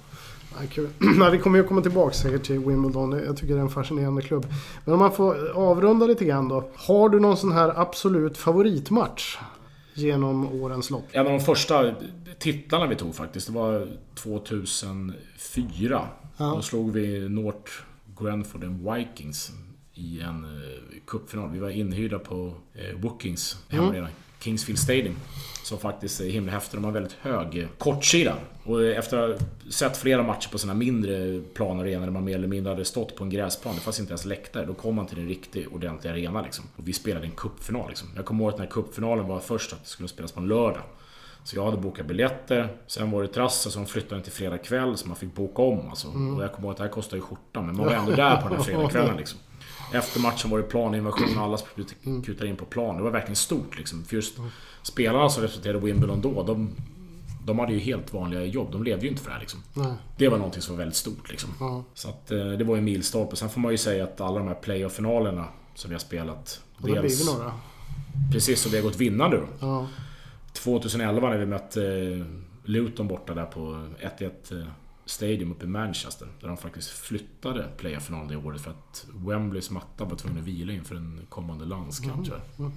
Ja, 0.53 0.67
kul. 0.71 0.89
Nej, 1.17 1.31
vi 1.31 1.37
kommer 1.37 1.57
ju 1.57 1.63
komma 1.63 1.81
tillbaka 1.81 2.13
säkert 2.13 2.43
till 2.43 2.59
Wimbledon. 2.59 3.11
Jag 3.11 3.37
tycker 3.37 3.53
det 3.53 3.59
är 3.59 3.63
en 3.63 3.69
fascinerande 3.69 4.21
klubb. 4.21 4.45
Men 4.85 4.93
om 4.93 4.99
man 4.99 5.11
får 5.11 5.51
avrunda 5.51 6.05
lite 6.05 6.25
grann 6.25 6.47
då. 6.47 6.69
Har 6.75 7.09
du 7.09 7.19
någon 7.19 7.37
sån 7.37 7.51
här 7.51 7.79
absolut 7.79 8.37
favoritmatch? 8.37 9.37
Genom 9.93 10.61
årens 10.61 10.89
lopp? 10.89 11.03
En 11.11 11.25
av 11.25 11.31
de 11.31 11.39
första 11.39 11.95
titlarna 12.39 12.87
vi 12.87 12.95
tog 12.95 13.15
faktiskt, 13.15 13.47
det 13.47 13.53
var 13.53 13.87
2004. 14.15 16.07
Ja. 16.37 16.45
Då 16.45 16.61
slog 16.61 16.91
vi 16.91 17.29
North 17.29 17.71
Grenford 18.19 18.63
and 18.63 18.91
Vikings 18.91 19.51
i 19.93 20.21
en 20.21 20.43
eh, 20.43 20.99
cupfinal. 21.07 21.49
Vi 21.51 21.59
var 21.59 21.69
inhyrda 21.69 22.19
på 22.19 22.53
eh, 22.73 22.95
Wookings 22.99 23.57
hemmaarena, 23.69 24.07
Kingsfield 24.39 24.79
Stadium. 24.79 25.15
Som 25.63 25.77
faktiskt 25.79 26.21
är 26.21 26.29
himla 26.29 26.51
häftig. 26.51 26.77
De 26.77 26.83
har 26.83 26.91
väldigt 26.91 27.17
hög 27.21 27.57
eh, 27.57 27.67
kortsida. 27.77 28.35
Och 28.63 28.83
eh, 28.83 28.97
efter 28.97 29.17
att 29.17 29.41
ha 29.41 29.47
sett 29.69 29.97
flera 29.97 30.23
matcher 30.23 30.49
på 30.49 30.57
sina 30.57 30.73
mindre 30.73 31.41
planarenor 31.53 32.05
där 32.05 32.11
man 32.11 32.23
mer 32.23 32.35
eller 32.35 32.47
mindre 32.47 32.71
hade 32.71 32.85
stått 32.85 33.15
på 33.15 33.23
en 33.23 33.29
gräsplan, 33.29 33.75
det 33.75 33.81
fanns 33.81 33.99
inte 33.99 34.11
ens 34.11 34.25
läktare. 34.25 34.65
Då 34.65 34.73
kom 34.73 34.95
man 34.95 35.05
till 35.07 35.19
en 35.19 35.27
riktig 35.27 35.73
ordentlig 35.73 36.09
arena 36.09 36.41
liksom. 36.41 36.65
Och 36.75 36.87
vi 36.87 36.93
spelade 36.93 37.25
en 37.25 37.31
cupfinal 37.31 37.89
liksom. 37.89 38.09
Jag 38.15 38.25
kommer 38.25 38.43
ihåg 38.43 38.49
att 38.49 38.57
den 38.57 38.65
här 38.65 38.71
cupfinalen 38.71 39.27
var 39.27 39.39
först 39.39 39.73
att 39.73 39.83
det 39.83 39.89
skulle 39.89 40.09
spelas 40.09 40.31
på 40.31 40.39
en 40.39 40.47
lördag. 40.47 40.83
Så 41.43 41.55
jag 41.55 41.65
hade 41.65 41.77
bokat 41.77 42.05
biljetter. 42.05 42.77
Sen 42.87 43.11
var 43.11 43.21
det 43.21 43.27
trassel 43.27 43.71
så 43.71 43.79
de 43.79 43.85
flyttade 43.85 44.15
den 44.15 44.23
till 44.23 44.31
fredag 44.31 44.57
kväll 44.57 44.97
så 44.97 45.07
man 45.07 45.17
fick 45.17 45.35
boka 45.35 45.61
om 45.61 45.89
alltså. 45.89 46.07
Och 46.07 46.43
jag 46.43 46.51
kommer 46.53 46.67
ihåg 46.67 46.71
att 46.71 46.77
det 46.77 46.83
här 46.83 46.91
kostade 46.91 47.17
ju 47.17 47.21
skjortan 47.21 47.65
men 47.65 47.77
man 47.77 47.85
var 47.85 47.93
ändå 47.93 48.11
där 48.11 48.41
på 48.41 48.47
den 48.47 48.57
här 48.57 48.63
fredagskvällen 48.63 49.17
liksom. 49.17 49.39
Efter 49.91 50.19
matchen 50.19 50.49
var 50.49 50.57
det 50.57 50.63
planinvasion 50.63 51.37
och 51.37 51.43
alla 51.43 51.57
kutade 52.25 52.47
in 52.47 52.55
på 52.55 52.65
plan. 52.65 52.97
Det 52.97 53.03
var 53.03 53.11
verkligen 53.11 53.35
stort 53.35 53.77
liksom. 53.77 54.05
För 54.05 54.15
just 54.15 54.37
spelarna 54.83 55.29
som 55.29 55.41
representerade 55.41 55.79
Wimbledon 55.79 56.21
då, 56.21 56.43
de, 56.43 56.69
de 57.45 57.59
hade 57.59 57.73
ju 57.73 57.79
helt 57.79 58.13
vanliga 58.13 58.45
jobb. 58.45 58.71
De 58.71 58.83
levde 58.83 59.05
ju 59.05 59.11
inte 59.11 59.23
för 59.23 59.29
det 59.29 59.33
här 59.33 59.41
liksom. 59.41 59.59
Det 60.17 60.29
var 60.29 60.37
någonting 60.37 60.61
som 60.61 60.75
var 60.75 60.79
väldigt 60.79 60.97
stort 60.97 61.29
liksom. 61.29 61.49
Ja. 61.59 61.83
Så 61.93 62.09
att 62.09 62.31
eh, 62.31 62.47
det 62.47 62.63
var 62.63 62.75
ju 62.75 62.79
en 62.79 62.85
milstolpe. 62.85 63.35
Sen 63.35 63.49
får 63.49 63.61
man 63.61 63.71
ju 63.71 63.77
säga 63.77 64.03
att 64.03 64.21
alla 64.21 64.39
de 64.39 64.47
här 64.47 64.55
playoff-finalerna 64.55 65.45
som 65.75 65.89
vi 65.89 65.95
har 65.95 65.99
spelat. 65.99 66.61
Och 66.77 66.89
har 66.89 67.01
blivit 67.01 67.25
några. 67.25 67.53
Precis, 68.31 68.65
och 68.65 68.73
vi 68.73 68.77
har 68.77 68.83
gått 68.83 68.95
vinnande 68.95 69.37
då. 69.37 69.47
Ja. 69.59 69.87
2011 70.53 71.29
när 71.29 71.37
vi 71.37 71.45
mötte 71.45 71.83
eh, 71.83 72.25
Luton 72.63 73.07
borta 73.07 73.33
där 73.33 73.45
på 73.45 73.59
1-1 74.19 74.61
eh, 74.61 74.67
Stadium 75.05 75.51
uppe 75.51 75.65
i 75.65 75.67
Manchester. 75.67 76.27
Där 76.41 76.47
de 76.47 76.57
faktiskt 76.57 76.89
flyttade 76.89 77.67
playoff-finalen 77.77 78.27
det 78.27 78.37
året 78.37 78.61
för 78.61 78.71
att 78.71 79.05
Wembleys 79.13 79.69
matta 79.69 80.05
var 80.05 80.15
tvungen 80.15 80.39
att 80.39 80.47
vila 80.47 80.73
inför 80.73 80.95
en 80.95 81.19
kommande 81.29 81.65
landskamp 81.65 82.27
jag. 82.27 82.71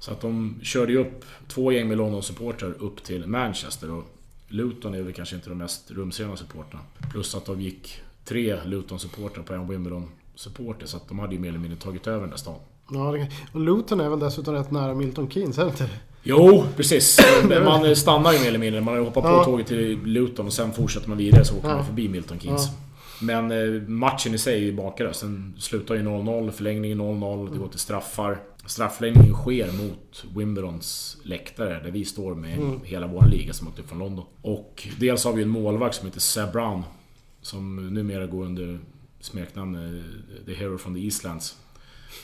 Så 0.00 0.12
att 0.12 0.20
de 0.20 0.54
körde 0.62 0.92
ju 0.92 0.98
upp 0.98 1.24
två 1.48 1.72
gäng 1.72 1.88
med 1.88 1.98
London-supportrar 1.98 2.82
upp 2.82 3.02
till 3.02 3.26
Manchester. 3.26 3.90
Och 3.90 4.04
Luton 4.48 4.94
är 4.94 5.02
väl 5.02 5.12
kanske 5.12 5.36
inte 5.36 5.48
de 5.48 5.58
mest 5.58 5.90
rumsrena 5.90 6.36
supportrarna. 6.36 6.84
Plus 7.10 7.34
att 7.34 7.44
de 7.44 7.60
gick 7.60 8.00
tre 8.24 8.64
Luton-supportrar 8.64 9.42
på 9.42 9.54
en 9.54 9.68
Wimbledon-supporter. 9.68 10.86
Så 10.86 10.96
att 10.96 11.08
de 11.08 11.18
hade 11.18 11.34
ju 11.34 11.40
mer 11.40 11.48
eller 11.48 11.58
mindre 11.58 11.78
tagit 11.78 12.06
över 12.06 12.20
den 12.20 12.30
där 12.30 12.36
stan. 12.36 12.58
Ja, 12.90 13.26
och 13.52 13.60
Luton 13.60 14.00
är 14.00 14.08
väl 14.08 14.18
dessutom 14.18 14.54
rätt 14.54 14.70
nära 14.70 14.94
Milton 14.94 15.30
Keynes, 15.30 15.58
är 15.58 15.64
det 15.64 15.70
inte 15.70 15.84
det? 15.84 16.00
Jo, 16.26 16.64
precis. 16.76 17.20
Man 17.64 17.96
stannar 17.96 18.32
ju 18.32 18.38
mer 18.38 18.48
eller 18.48 18.58
mindre. 18.58 18.80
Man 18.80 18.98
hoppar 18.98 19.22
på 19.22 19.28
Ja. 19.28 19.44
tåget 19.44 19.66
till 19.66 19.98
Luton 20.04 20.46
och 20.46 20.52
sen 20.52 20.72
fortsätter 20.72 21.08
man 21.08 21.18
vidare 21.18 21.44
så 21.44 21.56
åker 21.58 21.68
Ja. 21.68 21.76
man 21.76 21.86
förbi 21.86 22.08
Milton 22.08 22.38
Keynes. 22.40 22.66
Men 23.22 23.50
eh, 23.50 23.82
matchen 23.88 24.34
i 24.34 24.38
sig 24.38 24.54
är 24.54 24.58
ju 24.58 24.72
bakare. 24.72 25.14
Sen 25.14 25.54
slutar 25.58 25.94
ju 25.94 26.02
0-0, 26.02 26.50
förlängningen 26.50 27.00
0-0, 27.00 27.52
det 27.52 27.58
går 27.58 27.68
till 27.68 27.78
straffar. 27.78 28.38
Straffläggningen 28.66 29.34
sker 29.34 29.72
mot 29.72 30.24
Wimbledons 30.36 31.16
läktare 31.22 31.80
där 31.84 31.90
vi 31.90 32.04
står 32.04 32.34
med 32.34 32.80
hela 32.84 33.06
vår 33.06 33.26
liga 33.26 33.52
som 33.52 33.68
åkte 33.68 33.82
upp 33.82 33.88
från 33.88 33.98
London. 33.98 34.24
Och 34.42 34.88
dels 35.00 35.24
har 35.24 35.32
vi 35.32 35.42
en 35.42 35.48
målvakt 35.48 35.94
som 35.96 36.06
heter 36.06 36.20
Seb 36.20 36.52
Brown. 36.52 36.82
Som 37.42 37.94
numera 37.94 38.26
går 38.26 38.44
under 38.44 38.78
smeknamn 39.20 39.74
eh, 39.74 40.02
The 40.46 40.54
Hero 40.54 40.78
from 40.78 40.94
the 40.94 41.00
Eastlands. 41.04 41.56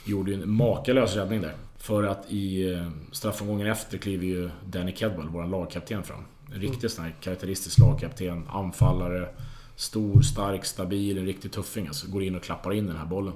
Gjorde 0.05 0.31
ju 0.31 0.43
en 0.43 0.49
makalös 0.51 1.15
räddning 1.15 1.41
där. 1.41 1.53
För 1.81 2.03
att 2.03 2.31
i 2.31 2.73
eh, 2.73 2.89
straffomgången 3.11 3.67
efter 3.67 3.97
kliver 3.97 4.25
ju 4.25 4.49
Danny 4.65 4.95
Kedwell, 4.95 5.29
vår 5.29 5.47
lagkapten 5.47 6.03
fram. 6.03 6.23
En 6.53 6.61
riktigt 6.61 6.91
sån 6.91 7.05
här 7.05 7.15
karaktäristisk 7.21 7.79
lagkapten, 7.79 8.47
anfallare. 8.49 9.27
Stor, 9.75 10.21
stark, 10.21 10.65
stabil, 10.65 11.17
en 11.17 11.25
riktig 11.25 11.51
tuffing. 11.51 11.87
Alltså 11.87 12.11
går 12.11 12.23
in 12.23 12.35
och 12.35 12.43
klappar 12.43 12.73
in 12.73 12.87
den 12.87 12.95
här 12.95 13.05
bollen. 13.05 13.33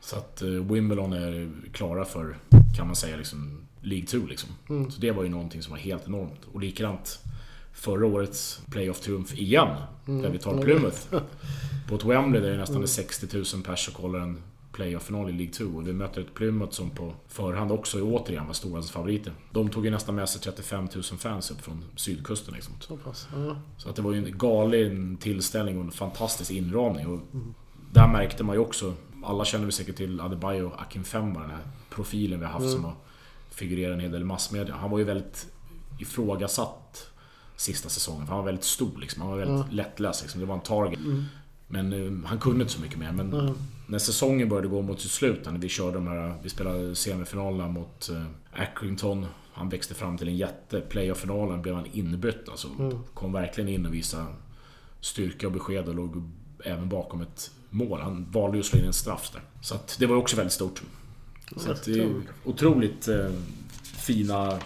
Så 0.00 0.16
att 0.16 0.42
eh, 0.42 0.48
Wimbledon 0.48 1.12
är 1.12 1.50
klara 1.72 2.04
för, 2.04 2.36
kan 2.76 2.86
man 2.86 2.96
säga, 2.96 3.16
liksom 3.16 3.60
League 3.80 4.06
2 4.06 4.18
liksom. 4.18 4.50
Så 4.90 5.00
det 5.00 5.10
var 5.10 5.22
ju 5.22 5.28
någonting 5.28 5.62
som 5.62 5.70
var 5.70 5.78
helt 5.78 6.06
enormt. 6.06 6.40
Och 6.52 6.60
likadant 6.60 7.18
förra 7.72 8.06
årets 8.06 8.62
playoff-triumf 8.70 9.34
igen. 9.34 9.76
Där 10.06 10.30
vi 10.30 10.38
tar 10.38 10.62
Plymouth. 10.62 10.98
På 11.88 11.94
ett 11.94 12.04
Wembley 12.04 12.42
där 12.42 12.50
det 12.50 12.56
nästan 12.56 12.82
är 12.82 12.86
60 12.86 13.36
000 13.36 13.44
pers 13.64 13.88
och 13.88 13.94
kollar 13.94 14.18
en 14.18 14.42
playoff-final 14.74 15.30
i 15.30 15.32
League 15.32 15.52
2. 15.52 15.64
Och 15.64 15.88
vi 15.88 15.92
möter 15.92 16.20
ett 16.20 16.34
Plymouth 16.34 16.72
som 16.72 16.90
på 16.90 17.14
förhand 17.28 17.72
också 17.72 18.02
återigen 18.02 18.46
var 18.46 18.52
storans 18.52 18.90
favoriter. 18.90 19.32
De 19.50 19.68
tog 19.68 19.84
ju 19.84 19.90
nästan 19.90 20.14
med 20.14 20.28
sig 20.28 20.40
35 20.40 20.88
000 20.94 21.02
fans 21.02 21.50
upp 21.50 21.60
från 21.60 21.84
sydkusten 21.96 22.54
liksom. 22.54 22.74
Så 22.80 22.96
pass. 22.96 23.28
Ja. 23.34 23.56
Så 23.76 23.88
att 23.88 23.96
det 23.96 24.02
var 24.02 24.12
ju 24.12 24.18
en 24.18 24.38
galen 24.38 25.16
tillställning 25.16 25.78
och 25.78 25.84
en 25.84 25.90
fantastisk 25.90 26.50
inramning. 26.50 27.06
Och 27.06 27.20
där 27.92 28.08
märkte 28.08 28.44
man 28.44 28.56
ju 28.56 28.60
också, 28.60 28.94
alla 29.24 29.44
känner 29.44 29.66
vi 29.66 29.72
säkert 29.72 29.96
till 29.96 30.20
Adebayo 30.20 30.72
Akinfemba, 30.78 31.40
den 31.40 31.50
här 31.50 31.66
profilen 31.90 32.40
vi 32.40 32.46
har 32.46 32.52
haft 32.52 32.70
som 32.70 32.84
har 32.84 32.94
figurerat 33.50 33.94
en 33.94 34.00
hel 34.00 34.12
del 34.12 34.20
i 34.20 34.24
massmedia. 34.24 34.74
Han 34.74 34.90
var 34.90 34.98
ju 34.98 35.04
väldigt 35.04 35.46
ifrågasatt 35.98 37.10
sista 37.56 37.88
säsongen. 37.88 38.26
För 38.26 38.34
han 38.34 38.38
var 38.38 38.46
väldigt 38.46 38.64
stor 38.64 38.98
liksom. 38.98 39.22
Han 39.22 39.30
var 39.30 39.38
väldigt 39.38 39.72
lättläst 39.72 40.22
liksom. 40.22 40.40
Det 40.40 40.46
var 40.46 40.54
en 40.54 40.60
target. 40.60 41.00
Men 41.68 41.92
eh, 41.92 42.28
han 42.28 42.38
kunde 42.38 42.60
inte 42.60 42.72
så 42.72 42.80
mycket 42.80 42.98
mer. 42.98 43.12
Men 43.12 43.54
när 43.86 43.98
säsongen 43.98 44.48
började 44.48 44.68
gå 44.68 44.82
mot 44.82 45.00
sitt 45.00 45.10
slut, 45.10 45.44
när 45.44 45.58
vi 45.58 45.68
körde 45.68 45.94
de 45.94 46.06
här... 46.06 46.34
Vi 46.42 46.48
spelade 46.48 46.94
semifinalerna 46.94 47.68
mot 47.68 48.10
eh, 48.10 48.62
Accrington. 48.62 49.26
Han 49.52 49.68
växte 49.68 49.94
fram 49.94 50.18
till 50.18 50.28
en 50.28 50.36
jätte. 50.36 50.80
Playoff-finalen 50.80 51.62
blev 51.62 51.74
han 51.74 51.86
inbytt 51.92 52.48
alltså. 52.48 52.68
Kom 53.14 53.32
verkligen 53.32 53.68
in 53.68 53.86
och 53.86 53.94
visade 53.94 54.26
styrka 55.00 55.46
och 55.46 55.52
besked 55.52 55.88
och 55.88 55.94
låg 55.94 56.22
även 56.64 56.88
bakom 56.88 57.20
ett 57.20 57.50
mål. 57.70 58.00
Han 58.00 58.26
valde 58.30 58.56
ju 58.56 58.60
att 58.60 58.66
slå 58.66 58.78
in 58.78 58.84
en 58.84 58.92
straff 58.92 59.30
där. 59.32 59.42
Så 59.60 59.74
att 59.74 59.96
det 59.98 60.06
var 60.06 60.16
också 60.16 60.36
väldigt 60.36 60.52
stort. 60.52 60.82
Så 61.56 61.70
att 61.72 61.84
det 61.84 62.00
är 62.00 62.22
otroligt 62.44 63.08
eh, 63.08 63.30
fina 63.82 64.58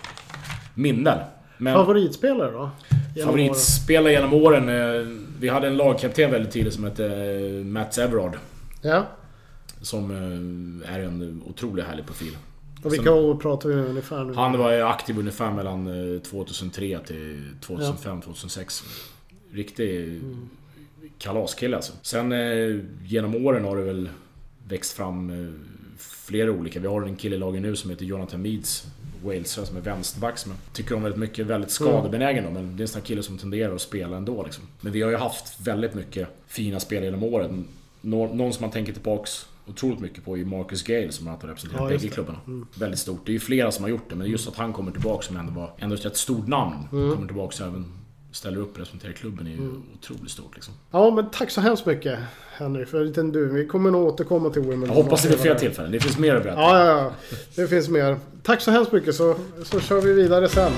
minnen. 0.75 1.19
Men 1.59 1.75
Favoritspelare 1.75 2.53
då? 2.53 2.71
Genom 3.15 3.29
favoritspelare 3.29 4.13
genom 4.13 4.33
åren. 4.33 4.69
Eh, 4.69 5.07
vi 5.41 5.49
hade 5.49 5.67
en 5.67 5.77
lagkapten 5.77 6.31
väldigt 6.31 6.53
tidigt 6.53 6.75
som 6.75 6.85
hette 6.85 7.07
eh, 7.07 7.65
Mats 7.65 7.99
Everard. 7.99 8.39
Ja. 8.83 9.07
Som 9.81 10.11
eh, 10.11 10.95
är 10.95 11.01
en 11.01 11.43
otroligt 11.47 11.85
härlig 11.85 12.07
profil. 12.07 12.37
Och 12.83 12.93
vilka 12.93 13.13
år 13.13 13.35
pratar 13.35 13.69
vi 13.69 13.75
ungefär? 13.75 14.25
Nu? 14.25 14.35
Han 14.35 14.59
var 14.59 14.73
aktiv 14.73 15.19
ungefär 15.19 15.51
mellan 15.51 16.15
eh, 16.15 16.21
2003 16.21 16.99
till 17.07 17.43
2005-2006. 17.61 18.85
Riktig 19.53 20.21
kalaskille 21.19 21.77
alltså. 21.77 21.93
Sen 22.03 22.35
genom 23.05 23.47
åren 23.47 23.65
har 23.65 23.77
det 23.77 23.83
väl 23.83 24.09
växt 24.69 24.93
fram 24.93 25.33
flera 25.99 26.51
olika. 26.51 26.81
Vi 26.81 26.87
har 26.87 27.03
en 27.03 27.17
kille 27.17 27.37
i 27.37 27.39
laget 27.39 27.63
nu 27.63 27.77
som 27.77 27.91
heter 27.91 28.05
Jonathan 28.05 28.43
Meads. 28.43 28.87
Walesare 29.23 29.67
som 29.67 29.77
är 29.77 29.81
vänsterback 29.81 30.39
som 30.39 30.53
jag 30.53 30.73
tycker 30.75 30.95
om 30.95 31.03
väldigt 31.03 31.21
mycket. 31.21 31.47
Väldigt 31.47 31.71
skadebenägen 31.71 32.45
då, 32.45 32.51
men 32.51 32.77
det 32.77 32.81
är 32.81 32.85
en 32.85 32.89
sån 32.89 33.01
här 33.01 33.07
kille 33.07 33.23
som 33.23 33.39
tenderar 33.39 33.75
att 33.75 33.81
spela 33.81 34.17
ändå 34.17 34.43
liksom. 34.45 34.65
Men 34.81 34.93
vi 34.93 35.03
har 35.03 35.11
ju 35.11 35.17
haft 35.17 35.61
väldigt 35.61 35.95
mycket 35.95 36.29
fina 36.47 36.81
spel 36.81 37.05
genom 37.05 37.23
åren. 37.23 37.65
Nå- 38.01 38.35
Någon 38.35 38.53
som 38.53 38.63
man 38.63 38.71
tänker 38.71 38.93
tillbaks 38.93 39.47
otroligt 39.67 40.01
mycket 40.01 40.25
på 40.25 40.39
är 40.39 40.45
Marcus 40.45 40.83
Gale 40.83 41.13
som 41.13 41.27
har 41.27 41.37
representerat 41.37 41.83
Ja, 41.83 41.89
bägge 41.99 42.09
klubbarna. 42.09 42.39
Väldigt 42.79 43.01
stort. 43.01 43.27
Det 43.27 43.31
är 43.31 43.35
ju 43.35 43.41
flera 43.41 43.71
som 43.73 43.85
har 43.85 43.91
gjort 43.91 44.11
det, 44.11 44.17
men 44.17 44.27
just 44.31 44.49
att 44.49 44.57
han 44.57 44.73
kommer 44.73 44.93
tillbaka 44.93 45.23
som 45.23 45.37
ändå 45.37 45.53
var 45.53 45.71
ändå 45.79 45.95
ett 45.95 46.05
rätt 46.05 46.17
stort 46.17 46.47
namn. 46.47 46.75
Kommer 46.91 47.27
tillbaka 47.27 47.65
även 47.65 47.93
ställer 48.33 48.59
upp 48.59 48.73
och 48.73 48.79
representerar 48.79 49.13
klubben 49.13 49.47
är 49.47 49.51
ju 49.51 49.71
otroligt 49.95 50.31
stort 50.31 50.55
liksom. 50.55 50.75
Ja, 50.91 51.11
men 51.11 51.31
tack 51.31 51.51
så 51.51 51.61
hemskt 51.61 51.87
mycket 51.87 52.19
Henry 52.53 52.87
för 52.87 53.01
en 53.01 53.07
liten 53.07 53.33
du. 53.33 53.49
Vi 53.49 53.67
kommer 53.67 53.91
nog 53.91 54.07
återkomma 54.07 54.51
till 54.51 54.63
Wimbledon. 54.63 54.97
Jag 54.97 55.03
hoppas 55.03 55.23
det 55.23 55.29
blir 55.29 55.39
fler 55.39 55.55
tillfällen. 55.55 55.93
Det 55.93 56.01
finns 56.01 56.19
mer 56.19 56.35
att 56.35 56.43
berätta. 56.43 56.61
Ja, 56.61 56.87
ja, 56.87 56.99
ja. 56.99 57.13
Det 57.55 57.69
finns 57.69 57.89
mer. 57.89 58.17
Tack 58.43 58.61
så 58.61 58.71
hemskt 58.71 58.93
mycket 58.93 59.15
så, 59.15 59.37
så 59.65 59.81
kör 59.81 60.01
vi 60.01 60.13
vidare 60.13 60.49
sen. 60.49 60.73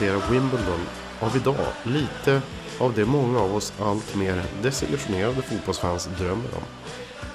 presenterar 0.00 0.30
Wimbledon 0.30 0.80
av 1.20 1.36
idag 1.36 1.66
lite 1.84 2.42
av 2.78 2.94
det 2.94 3.04
många 3.04 3.40
av 3.40 3.56
oss 3.56 3.72
allt 3.80 4.16
mer 4.16 4.42
desillusionerade 4.62 5.42
fotbollsfans 5.42 6.08
drömmer 6.18 6.54
om. 6.54 6.62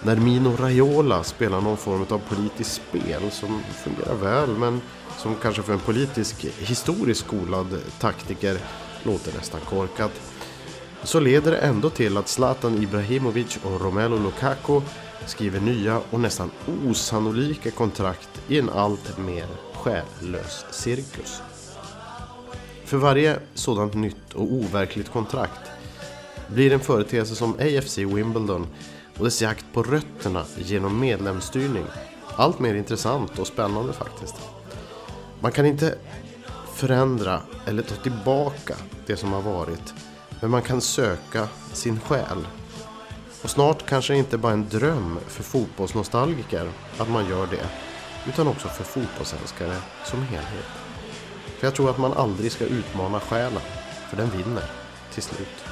När 0.03 0.15
Mino 0.15 0.55
Raiola 0.55 1.23
spelar 1.23 1.61
någon 1.61 1.77
form 1.77 2.05
av 2.09 2.21
politiskt 2.29 2.73
spel 2.73 3.31
som 3.31 3.61
fungerar 3.83 4.15
väl 4.15 4.49
men 4.49 4.81
som 5.17 5.35
kanske 5.35 5.61
för 5.61 5.73
en 5.73 5.79
politisk 5.79 6.45
historiskt 6.57 7.19
skolad 7.19 7.81
taktiker 7.99 8.57
låter 9.03 9.33
nästan 9.37 9.61
korkat. 9.61 10.11
Så 11.03 11.19
leder 11.19 11.51
det 11.51 11.57
ändå 11.57 11.89
till 11.89 12.17
att 12.17 12.27
Zlatan 12.27 12.83
Ibrahimovic 12.83 13.59
och 13.63 13.81
Romelu 13.81 14.19
Lukaku 14.19 14.81
skriver 15.25 15.59
nya 15.59 16.01
och 16.11 16.19
nästan 16.19 16.51
osannolika 16.87 17.71
kontrakt 17.71 18.41
i 18.47 18.59
en 18.59 18.69
allt 18.69 19.17
mer 19.17 19.47
själlös 19.73 20.65
cirkus. 20.71 21.41
För 22.85 22.97
varje 22.97 23.39
sådant 23.53 23.93
nytt 23.93 24.33
och 24.33 24.53
overkligt 24.53 25.11
kontrakt 25.11 25.71
blir 26.47 26.73
en 26.73 26.79
företeelse 26.79 27.35
som 27.35 27.53
AFC 27.53 27.97
Wimbledon 27.97 28.67
och 29.17 29.25
dess 29.25 29.41
jakt 29.41 29.65
på 29.73 29.83
rötterna 29.83 30.43
genom 30.57 30.99
medlemsstyrning 30.99 31.85
allt 32.35 32.59
mer 32.59 32.75
intressant 32.75 33.39
och 33.39 33.47
spännande 33.47 33.93
faktiskt. 33.93 34.35
Man 35.39 35.51
kan 35.51 35.65
inte 35.65 35.95
förändra 36.73 37.41
eller 37.65 37.83
ta 37.83 37.95
tillbaka 37.95 38.75
det 39.05 39.17
som 39.17 39.33
har 39.33 39.41
varit. 39.41 39.93
Men 40.41 40.51
man 40.51 40.61
kan 40.61 40.81
söka 40.81 41.47
sin 41.73 41.99
själ. 41.99 42.47
Och 43.43 43.49
snart 43.49 43.85
kanske 43.85 44.13
det 44.13 44.19
inte 44.19 44.37
bara 44.37 44.51
är 44.51 44.57
en 44.57 44.69
dröm 44.69 45.19
för 45.27 45.43
fotbollsnostalgiker 45.43 46.69
att 46.97 47.09
man 47.09 47.29
gör 47.29 47.47
det. 47.47 47.69
Utan 48.27 48.47
också 48.47 48.67
för 48.67 48.83
fotbollsälskare 48.83 49.75
som 50.05 50.21
helhet. 50.21 50.84
För 51.65 51.67
jag 51.67 51.75
tror 51.75 51.89
att 51.89 51.97
man 51.97 52.13
aldrig 52.13 52.51
ska 52.51 52.65
utmana 52.65 53.19
själen. 53.19 53.61
För 54.09 54.17
den 54.17 54.29
vinner 54.29 54.63
till 55.13 55.23
slut. 55.23 55.65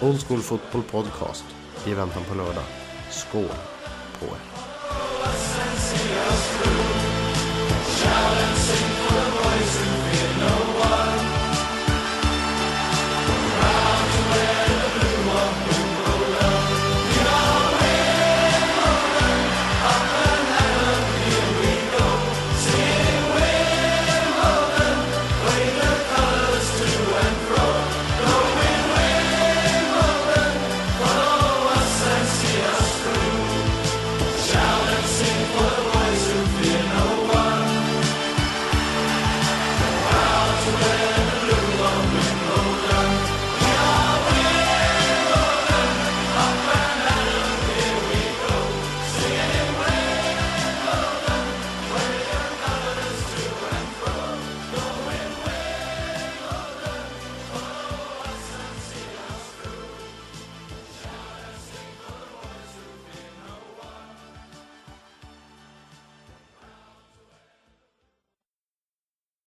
Old 0.00 0.26
School 0.26 0.40
Football 0.40 0.82
Podcast 0.82 1.44
i 1.86 1.94
väntan 1.94 2.22
på 2.28 2.34
lördag. 2.34 2.64
Skål 3.10 3.48
på 4.18 4.26
er! 4.26 4.61